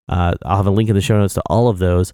[0.08, 2.12] Uh, I'll have a link in the show notes to all of those,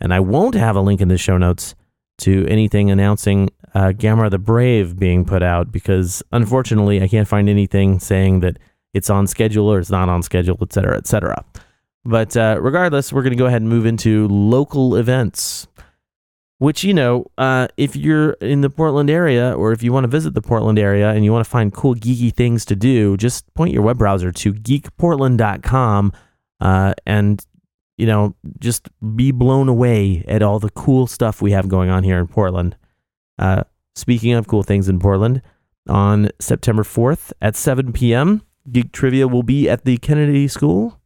[0.00, 1.74] and I won't have a link in the show notes
[2.18, 7.48] to anything announcing uh, Gamera the Brave being put out because unfortunately I can't find
[7.48, 8.58] anything saying that
[8.92, 11.44] it's on schedule or it's not on schedule, et cetera, et cetera.
[12.04, 15.66] But uh, regardless, we're going to go ahead and move into local events,
[16.58, 20.08] which, you know, uh, if you're in the Portland area or if you want to
[20.08, 23.52] visit the Portland area and you want to find cool, geeky things to do, just
[23.54, 26.12] point your web browser to geekportland.com
[26.60, 27.44] uh, and,
[27.96, 32.04] you know, just be blown away at all the cool stuff we have going on
[32.04, 32.76] here in Portland.
[33.38, 33.64] Uh,
[33.94, 35.42] speaking of cool things in Portland,
[35.88, 41.00] on September 4th at 7 p.m., Geek Trivia will be at the Kennedy School,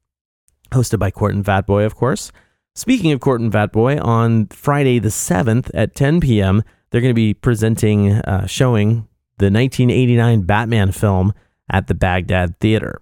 [0.71, 2.31] hosted by Court and Fatboy, of course.
[2.75, 7.15] Speaking of Court and Fatboy, on Friday the 7th at 10 p.m., they're going to
[7.15, 9.09] be presenting, uh, showing
[9.39, 11.35] the 1989 Batman film
[11.71, 13.01] at the Baghdad Theater.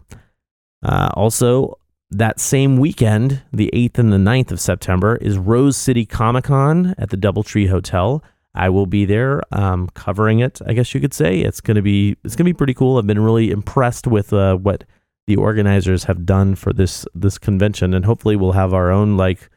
[0.83, 1.79] Uh, also,
[2.11, 6.95] that same weekend, the 8th and the 9th of September, is Rose City Comic Con
[6.97, 8.23] at the Doubletree Hotel.
[8.57, 10.61] I will be there um, covering it.
[10.67, 12.99] I guess you could say it's gonna be it's gonna be pretty cool.
[12.99, 14.85] I've been really impressed with uh, what
[15.27, 19.51] the organizers have done for this this convention, and hopefully we'll have our own like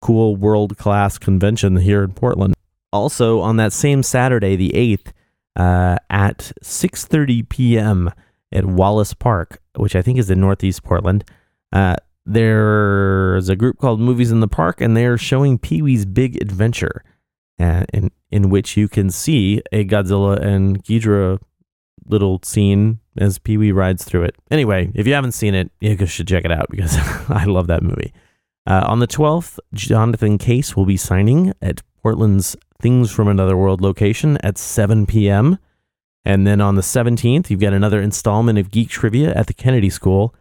[0.00, 2.54] cool world class convention here in Portland.
[2.92, 5.12] Also on that same Saturday, the eighth,
[5.56, 8.10] uh, at 6:30 p.m.
[8.52, 11.24] at Wallace Park, which I think is in Northeast Portland.
[11.72, 11.96] Uh,
[12.26, 17.02] there's a group called Movies in the Park, and they're showing Pee Wee's Big Adventure,
[17.60, 21.38] uh, in in which you can see a Godzilla and Ghidorah
[22.06, 24.36] little scene as Pee Wee rides through it.
[24.50, 26.96] Anyway, if you haven't seen it, you should check it out because
[27.28, 28.12] I love that movie.
[28.66, 33.80] Uh, on the 12th, Jonathan Case will be signing at Portland's Things from Another World
[33.80, 35.58] location at 7 p.m.
[36.24, 39.90] And then on the 17th, you've got another installment of Geek Trivia at the Kennedy
[39.90, 40.34] School.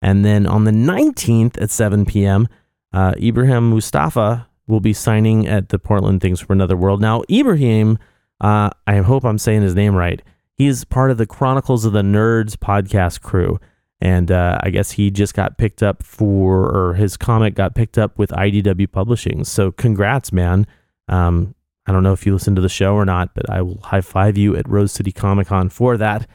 [0.00, 2.48] And then on the 19th at 7 p.m.,
[2.92, 7.00] uh, Ibrahim Moustafa will be signing at the Portland Things from Another World.
[7.00, 7.98] Now, Ibrahim,
[8.40, 10.22] uh, I hope I'm saying his name right.
[10.56, 13.58] He's part of the Chronicles of the Nerds podcast crew.
[14.00, 17.96] And uh, I guess he just got picked up for, or his comic got picked
[17.96, 19.44] up with IDW Publishing.
[19.44, 20.66] So congrats, man.
[21.08, 21.54] Um,
[21.86, 24.00] I don't know if you listen to the show or not, but I will high
[24.00, 26.28] five you at Rose City Comic Con for that.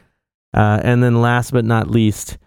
[0.53, 2.37] Uh, and then last but not least,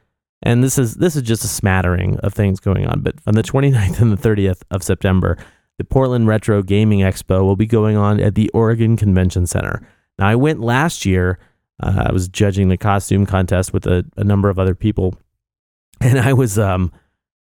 [0.43, 3.43] and this is this is just a smattering of things going on, but on the
[3.43, 5.37] 29th and the 30th of September,
[5.79, 9.87] the Portland Retro Gaming Expo will be going on at the Oregon Convention Center.
[10.19, 11.39] Now, I went last year.
[11.83, 15.15] Uh, I was judging the costume contest with a, a number of other people,
[16.01, 16.93] and I was um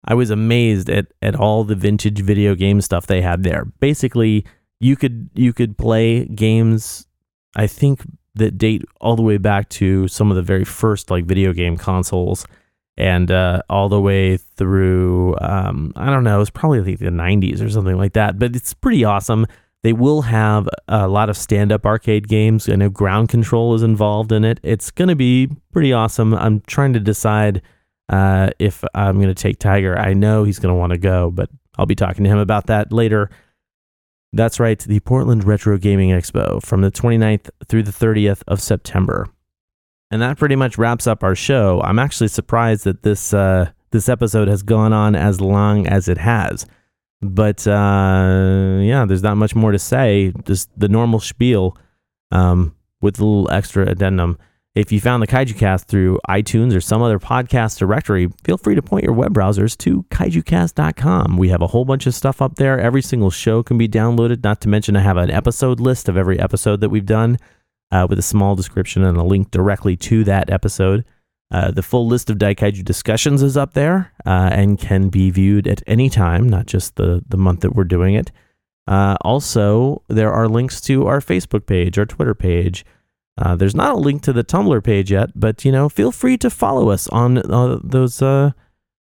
[0.05, 3.64] I was amazed at at all the vintage video game stuff they had there.
[3.81, 4.45] Basically,
[4.81, 7.07] you could you could play games
[7.57, 8.03] I think
[8.35, 11.77] that date all the way back to some of the very first like video game
[11.79, 12.47] consoles
[12.97, 17.62] and uh, all the way through um, I don't know, it's probably like the 90s
[17.62, 19.47] or something like that, but it's pretty awesome.
[19.82, 22.68] They will have a lot of stand-up arcade games.
[22.68, 24.59] I know ground control is involved in it.
[24.62, 26.34] It's going to be pretty awesome.
[26.34, 27.62] I'm trying to decide
[28.09, 29.97] uh, if I'm going to take Tiger.
[29.99, 32.66] I know he's going to want to go, but I'll be talking to him about
[32.66, 33.30] that later.
[34.32, 39.28] That's right, the Portland Retro Gaming Expo from the 29th through the 30th of September.
[40.11, 41.81] And that pretty much wraps up our show.
[41.83, 46.19] I'm actually surprised that this uh, this episode has gone on as long as it
[46.19, 46.67] has.
[47.23, 50.33] But uh, yeah, there's not much more to say.
[50.45, 51.77] Just the normal spiel
[52.31, 54.39] um, with a little extra addendum.
[54.77, 58.75] If you found the Kaiju Cast through iTunes or some other podcast directory, feel free
[58.75, 61.39] to point your web browsers to kaijucast.com.
[61.39, 62.79] We have a whole bunch of stuff up there.
[62.79, 66.19] Every single show can be downloaded, not to mention I have an episode list of
[66.19, 67.39] every episode that we've done
[67.91, 71.05] uh, with a small description and a link directly to that episode.
[71.51, 75.68] Uh, the full list of Daikaiju discussions is up there uh, and can be viewed
[75.68, 78.32] at any time, not just the, the month that we're doing it.
[78.89, 82.84] Uh, also, there are links to our Facebook page, our Twitter page,
[83.39, 86.39] uh, there's not a link to the Tumblr page yet, but you know, feel free
[86.39, 88.22] to follow us on uh, those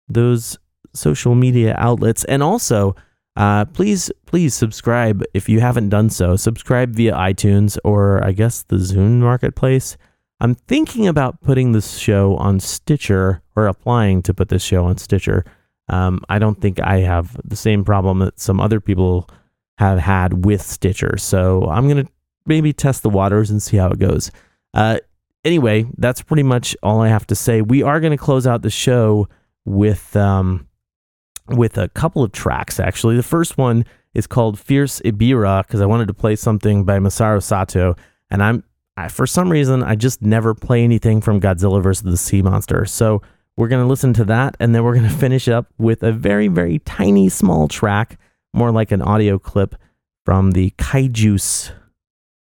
[0.07, 0.57] those
[0.93, 2.95] social media outlets, and also
[3.35, 6.35] uh, please please subscribe if you haven't done so.
[6.35, 9.97] Subscribe via iTunes or I guess the Zune Marketplace.
[10.39, 14.97] I'm thinking about putting this show on Stitcher or applying to put this show on
[14.97, 15.45] Stitcher.
[15.87, 19.29] Um, I don't think I have the same problem that some other people
[19.77, 22.07] have had with Stitcher, so I'm gonna
[22.45, 24.31] maybe test the waters and see how it goes.
[24.73, 24.99] Uh,
[25.43, 27.61] anyway, that's pretty much all I have to say.
[27.61, 29.29] We are going to close out the show
[29.63, 30.67] with um,
[31.47, 32.79] with a couple of tracks.
[32.79, 36.99] Actually, the first one is called "Fierce Ebirah because I wanted to play something by
[36.99, 37.95] Masaru Sato,
[38.29, 38.63] and I'm
[38.97, 42.03] I, for some reason I just never play anything from Godzilla vs.
[42.03, 42.85] the Sea Monster.
[42.85, 43.21] So
[43.57, 46.11] we're going to listen to that, and then we're going to finish up with a
[46.11, 48.19] very very tiny small track,
[48.53, 49.75] more like an audio clip
[50.25, 51.71] from the Kaijuice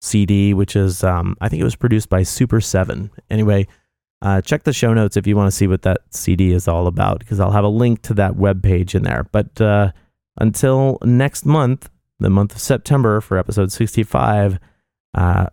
[0.02, 3.12] CD, which is, um, I think it was produced by Super 7.
[3.30, 3.68] Anyway,
[4.22, 6.88] uh, check the show notes if you want to see what that CD is all
[6.88, 9.28] about, because I'll have a link to that web page in there.
[9.32, 9.92] But uh,
[10.40, 11.90] until next month,
[12.20, 14.60] the month of September for episode 65,
[15.14, 15.48] uh,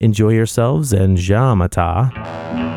[0.00, 2.67] enjoy yourselves and Jamata.